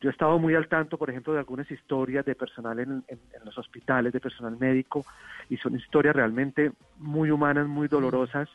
[0.00, 3.18] yo he estado muy al tanto, por ejemplo, de algunas historias de personal en, en,
[3.44, 5.04] los hospitales, de personal médico,
[5.50, 8.48] y son historias realmente muy humanas, muy dolorosas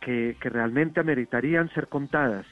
[0.00, 2.46] que, realmente ameritarían ser contadas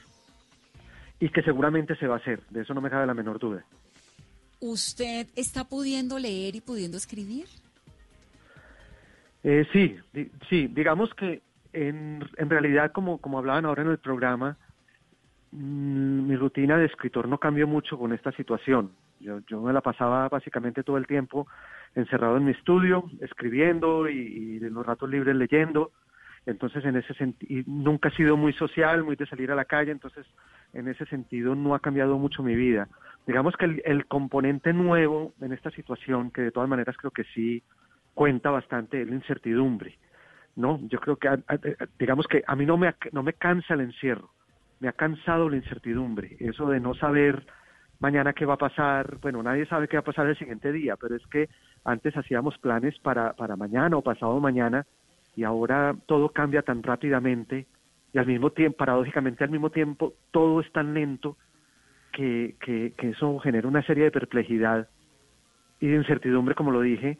[1.19, 3.65] y que seguramente se va a hacer, de eso no me cabe la menor duda.
[4.61, 7.45] ¿Usted está pudiendo leer y pudiendo escribir?
[9.43, 9.97] Eh, sí,
[10.49, 11.41] sí, digamos que
[11.73, 14.57] en, en realidad, como, como hablaban ahora en el programa,
[15.51, 18.91] mm, mi rutina de escritor no cambió mucho con esta situación.
[19.19, 21.47] Yo, yo me la pasaba básicamente todo el tiempo
[21.95, 25.91] encerrado en mi estudio, escribiendo y, y en los ratos libres leyendo.
[26.49, 29.91] Entonces, en ese sentido, nunca he sido muy social, muy de salir a la calle,
[29.91, 30.25] entonces,
[30.73, 32.87] en ese sentido, no ha cambiado mucho mi vida.
[33.27, 37.61] Digamos que el, componente nuevo en esta situación, que de todas maneras creo que sí
[38.13, 39.97] cuenta bastante, es la incertidumbre.
[40.55, 40.79] ¿no?
[40.87, 41.29] Yo creo que,
[41.99, 44.31] digamos que a mí no me, no me cansa el encierro,
[44.79, 47.45] me ha cansado la incertidumbre, eso de no saber
[47.99, 50.95] mañana qué va a pasar, bueno, nadie sabe qué va a pasar el siguiente día,
[50.95, 51.49] pero es que
[51.83, 54.85] antes hacíamos planes para, para mañana o pasado mañana
[55.35, 57.65] y ahora todo cambia tan rápidamente
[58.13, 61.37] y al mismo tiempo, paradójicamente al mismo tiempo, todo es tan lento
[62.11, 64.89] que, que, eso genera una serie de perplejidad
[65.79, 67.17] y de incertidumbre, como lo dije,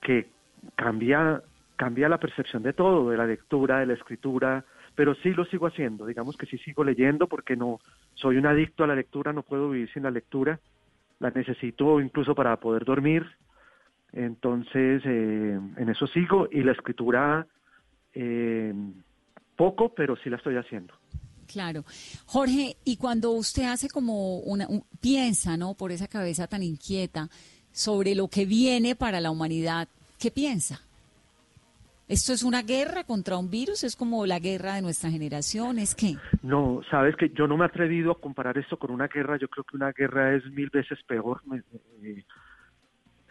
[0.00, 0.28] que
[0.74, 1.42] cambia,
[1.76, 5.66] cambia la percepción de todo, de la lectura, de la escritura, pero sí lo sigo
[5.66, 7.78] haciendo, digamos que sí sigo leyendo porque no
[8.14, 10.58] soy un adicto a la lectura, no puedo vivir sin la lectura,
[11.20, 13.24] la necesito incluso para poder dormir,
[14.12, 17.46] entonces eh, en eso sigo y la escritura
[18.14, 18.74] eh,
[19.56, 20.94] poco, pero sí la estoy haciendo.
[21.46, 21.84] Claro.
[22.26, 24.66] Jorge, y cuando usted hace como una,
[25.00, 25.74] piensa, ¿no?
[25.74, 27.28] Por esa cabeza tan inquieta
[27.72, 29.88] sobre lo que viene para la humanidad,
[30.18, 30.80] ¿qué piensa?
[32.08, 33.84] ¿Esto es una guerra contra un virus?
[33.84, 35.78] ¿Es como la guerra de nuestra generación?
[35.78, 36.16] ¿Es qué?
[36.42, 39.38] No, sabes que yo no me he atrevido a comparar esto con una guerra.
[39.38, 41.40] Yo creo que una guerra es mil veces peor.
[42.02, 42.24] Eh,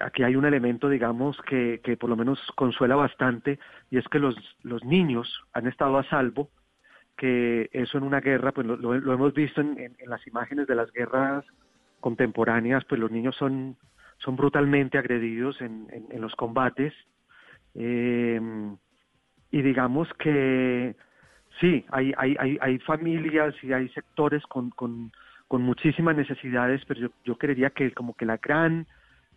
[0.04, 4.20] aquí hay un elemento, digamos, que, que por lo menos consuela bastante, y es que
[4.20, 6.50] los, los niños han estado a salvo,
[7.18, 11.46] que eso en una guerra, pues lo, hemos visto en, las imágenes de las guerras
[12.00, 13.78] contemporáneas, pues los niños son,
[14.18, 16.94] son brutalmente agredidos en, en los combates,
[17.76, 18.40] eh,
[19.52, 20.96] y digamos que
[21.60, 25.12] sí, hay, hay, hay, hay familias y hay sectores con, con,
[25.48, 28.88] con muchísimas necesidades, pero yo, yo creería que como que la gran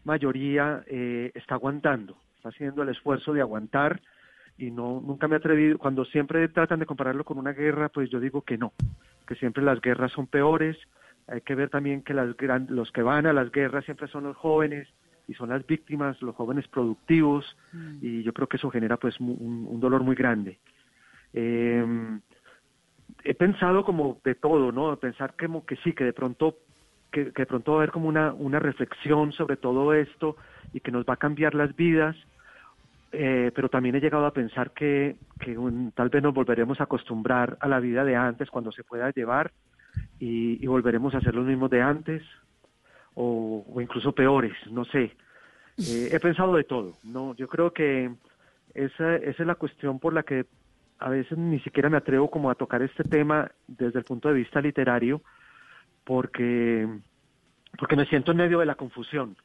[0.05, 4.01] mayoría eh, está aguantando, está haciendo el esfuerzo de aguantar
[4.57, 5.79] y no nunca me he atrevido.
[5.79, 8.73] Cuando siempre tratan de compararlo con una guerra pues yo digo que no
[9.27, 10.77] que siempre las guerras son peores.
[11.27, 12.37] Hay que ver también que las
[12.69, 14.89] los que van a las guerras siempre son los jóvenes
[15.27, 17.97] y son las víctimas los jóvenes productivos mm.
[18.03, 20.59] y yo creo que eso genera pues un, dolor muy grande.
[21.33, 21.85] Eh,
[23.25, 26.59] he pensado como de todo no pensar como que sí que de pronto
[27.15, 30.37] que, de pronto va a haber como una, una reflexión sobre todo esto
[30.73, 32.17] y que nos va a cambiar las vidas,
[33.13, 35.57] eh, pero también he llegado a pensar que, que
[35.95, 39.53] tal vez nos volveremos a acostumbrar a la vida de antes cuando se pueda llevar
[40.19, 42.23] y, volveremos a ser los mismos de antes
[43.15, 45.13] o, incluso peores, no sé.
[45.79, 48.11] Eh, he pensado de todo, no, yo creo que
[48.75, 50.47] esa, esa es la cuestión por la que
[50.99, 54.35] a veces ni siquiera me atrevo como a tocar este tema desde el punto de
[54.35, 55.21] vista literario,
[56.05, 56.89] porque,
[57.79, 59.37] porque me siento en medio de la confusión.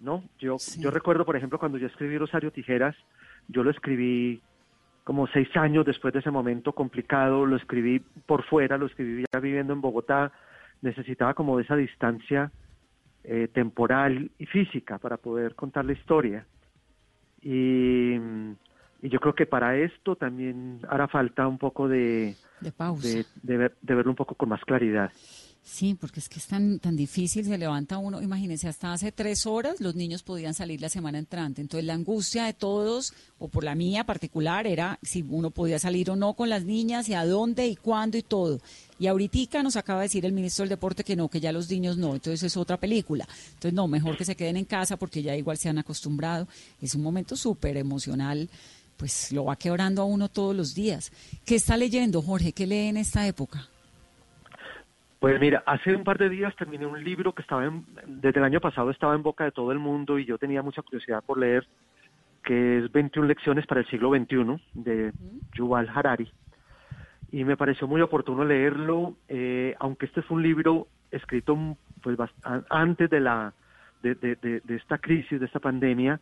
[0.00, 0.22] ¿no?
[0.38, 2.96] Yo, yo recuerdo, por ejemplo, cuando yo escribí Rosario Tijeras,
[3.48, 4.40] yo lo escribí
[5.04, 9.40] como seis años después de ese momento complicado, lo escribí por fuera, lo escribí ya
[9.40, 10.32] viviendo en Bogotá,
[10.82, 12.52] necesitaba como de esa distancia
[13.24, 16.46] eh, temporal y física para poder contar la historia.
[17.40, 18.16] Y,
[19.00, 24.10] y, yo creo que para esto también hará falta un poco de, de, de verlo
[24.10, 25.10] un poco con más claridad.
[25.70, 29.44] Sí, porque es que es tan, tan difícil, se levanta uno, imagínense, hasta hace tres
[29.46, 33.64] horas los niños podían salir la semana entrante, entonces la angustia de todos, o por
[33.64, 37.24] la mía particular, era si uno podía salir o no con las niñas, y a
[37.26, 38.60] dónde, y cuándo, y todo.
[38.98, 41.70] Y ahorita nos acaba de decir el ministro del Deporte que no, que ya los
[41.70, 43.28] niños no, entonces es otra película.
[43.48, 46.48] Entonces no, mejor que se queden en casa porque ya igual se han acostumbrado.
[46.80, 48.48] Es un momento súper emocional,
[48.96, 51.12] pues lo va quebrando a uno todos los días.
[51.44, 52.52] ¿Qué está leyendo, Jorge?
[52.52, 53.68] ¿Qué lee en esta época?
[55.18, 57.68] Pues mira, hace un par de días terminé un libro que estaba
[58.06, 60.82] desde el año pasado estaba en boca de todo el mundo y yo tenía mucha
[60.82, 61.66] curiosidad por leer,
[62.44, 65.12] que es 21 lecciones para el siglo XXI de
[65.54, 66.30] Yuval Harari.
[67.32, 72.16] Y me pareció muy oportuno leerlo, eh, aunque este fue un libro escrito pues
[72.70, 73.52] antes de la
[74.02, 76.20] de, de, esta crisis, de esta pandemia,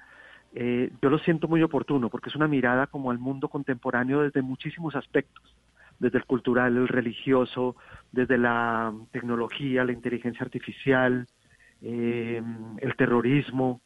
[0.55, 4.41] eh, yo lo siento muy oportuno porque es una mirada como al mundo contemporáneo desde
[4.41, 5.45] muchísimos aspectos
[5.99, 7.77] desde el cultural, el religioso,
[8.13, 11.27] desde la tecnología, la inteligencia artificial,
[11.83, 12.43] eh,
[12.79, 13.81] el terrorismo.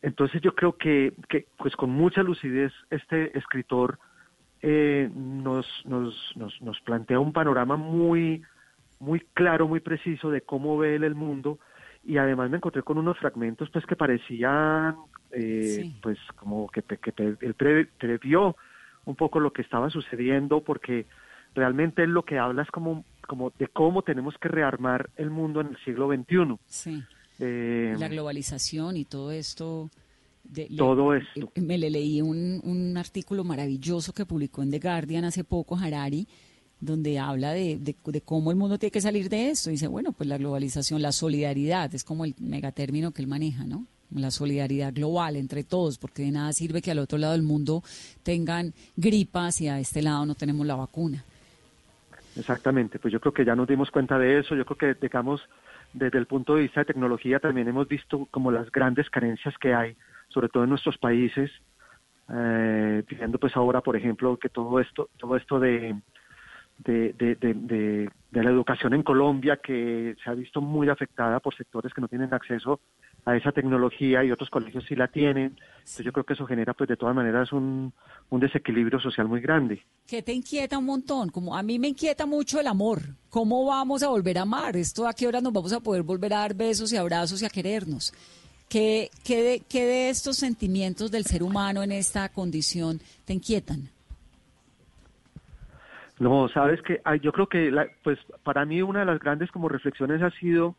[0.00, 3.98] Entonces yo creo que, que, pues con mucha lucidez este escritor
[4.60, 8.42] eh, nos, nos, nos, nos, plantea un panorama muy,
[9.00, 11.58] muy claro, muy preciso de cómo ve él el mundo
[12.04, 14.96] y además me encontré con unos fragmentos pues que parecían
[15.30, 17.54] eh, pues como que, que, él
[17.98, 18.56] previó
[19.04, 21.06] un poco lo que estaba sucediendo porque
[21.54, 25.68] realmente lo que habla es como, como de cómo tenemos que rearmar el mundo en
[25.68, 26.58] el siglo XXI.
[26.66, 27.02] Sí.
[27.38, 29.90] Eh, la globalización y todo esto.
[30.76, 31.52] todo esto.
[31.56, 36.28] Me le leí un, un, artículo maravilloso que publicó en The Guardian hace poco, Harari,
[36.80, 39.70] donde habla de, de, cómo el mundo tiene que salir de esto.
[39.70, 43.86] Dice, bueno, pues la globalización, la solidaridad, es como el megatérmino que él maneja, ¿no?
[44.10, 47.82] La solidaridad global entre todos, porque de nada sirve que al otro lado del mundo
[48.22, 51.24] tengan gripas y a este lado no tenemos la vacuna.
[52.34, 55.46] Exactamente, pues yo creo que ya nos dimos cuenta de eso, yo creo que digamos
[55.92, 59.74] desde el punto de vista de tecnología también hemos visto como las grandes carencias que
[59.74, 59.96] hay,
[60.28, 61.50] sobre todo en nuestros países,
[62.32, 65.94] eh, viendo pues ahora por ejemplo que todo esto, todo esto de,
[66.78, 68.10] de, de, de,
[68.42, 72.32] la educación en Colombia que se ha visto muy afectada por sectores que no tienen
[72.32, 72.80] acceso
[73.24, 75.56] a esa tecnología y otros colegios sí la tienen.
[75.78, 77.92] Entonces yo creo que eso genera pues de todas maneras un,
[78.30, 79.82] un desequilibrio social muy grande.
[80.06, 81.28] ¿Qué te inquieta un montón?
[81.28, 83.00] Como a mí me inquieta mucho el amor.
[83.30, 84.76] ¿Cómo vamos a volver a amar?
[84.76, 87.46] ¿Esto a qué hora nos vamos a poder volver a dar besos y abrazos y
[87.46, 88.12] a querernos?
[88.68, 93.90] ¿Qué, qué, de, qué de estos sentimientos del ser humano en esta condición te inquietan?
[96.18, 99.68] No, sabes que yo creo que la, pues para mí una de las grandes como
[99.68, 100.76] reflexiones ha sido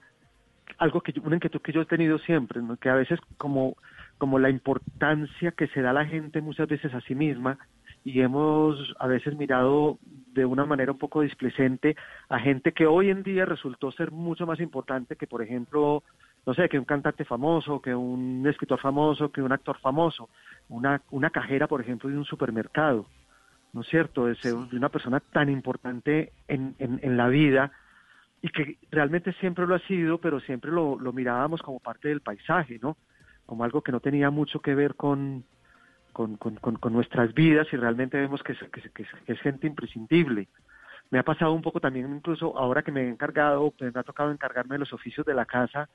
[0.78, 3.76] algo que una inquietud que yo he tenido siempre, que a veces como
[4.18, 7.58] como la importancia que se da a la gente muchas veces a sí misma
[8.06, 9.98] y hemos a veces mirado
[10.34, 11.96] de una manera un poco displecente
[12.30, 16.04] a gente que hoy en día resultó ser mucho más importante que por ejemplo
[16.46, 20.30] no sé que un cantante famoso que un escritor famoso que un actor famoso.
[20.70, 23.08] Una una cajera por ejemplo de un supermercado
[23.74, 24.28] ¿no es cierto?
[24.28, 27.72] De, ser, de una persona tan importante en, en, en, la vida
[28.44, 32.20] y que realmente siempre lo ha sido, pero siempre lo, lo, mirábamos como parte del
[32.20, 32.98] paisaje, ¿no?
[33.46, 35.46] Como algo que no tenía mucho que ver con,
[36.12, 38.60] con, con, con nuestras vidas y realmente vemos que es,
[39.28, 40.50] es gente imprescindible.
[41.10, 44.30] Me ha pasado un poco también, incluso ahora que me he encargado, me ha tocado
[44.30, 45.88] encargarme de los oficios de la casa,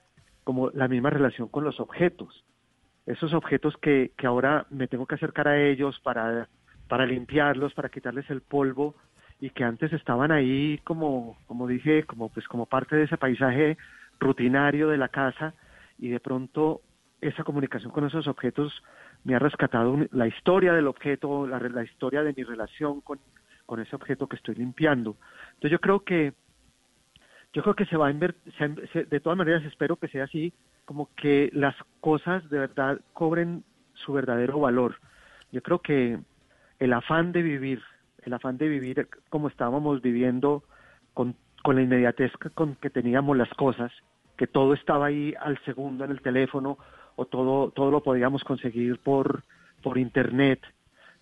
[0.42, 2.46] como la misma relación con los objetos.
[3.04, 6.48] Esos objetos que, que ahora me tengo que acercar a ellos para
[6.88, 8.94] para limpiarlos, para quitarles el polvo
[9.40, 13.76] y que antes estaban ahí como, como dije, como pues como parte de ese paisaje
[14.18, 15.54] rutinario de la casa
[15.98, 16.80] y de pronto
[17.20, 18.72] esa comunicación con esos objetos
[19.24, 23.18] me ha rescatado la historia del objeto, la, la historia de mi relación con,
[23.66, 25.16] con ese objeto que estoy limpiando.
[25.54, 26.32] Entonces yo creo que
[27.52, 28.52] yo creo que se va a invertir,
[29.08, 30.52] de todas maneras espero que sea así,
[30.84, 33.64] como que las cosas de verdad cobren
[33.94, 34.96] su verdadero valor.
[35.50, 36.18] Yo creo que
[36.78, 37.82] el afán de vivir,
[38.24, 40.62] el afán de vivir como estábamos viviendo
[41.14, 43.92] con, con la inmediatez con que teníamos las cosas,
[44.36, 46.78] que todo estaba ahí al segundo en el teléfono
[47.16, 49.42] o todo, todo lo podíamos conseguir por,
[49.82, 50.60] por internet.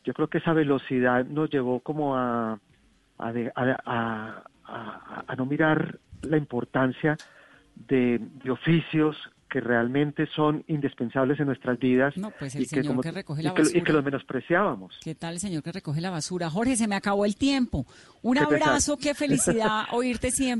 [0.04, 2.58] Yo creo que esa velocidad nos llevó como a,
[3.18, 7.16] a, a, a, a no mirar la importancia
[7.74, 9.16] de, de oficios
[9.48, 13.10] que realmente son indispensables en nuestras vidas no, pues el y, señor que, como, que
[13.12, 13.78] recoge la y, que, basura.
[13.78, 14.98] y que los menospreciábamos.
[15.02, 16.50] ¿Qué tal el señor que recoge la basura?
[16.50, 17.86] Jorge, se me acabó el tiempo.
[18.22, 20.56] Un abrazo, qué felicidad oírte siempre.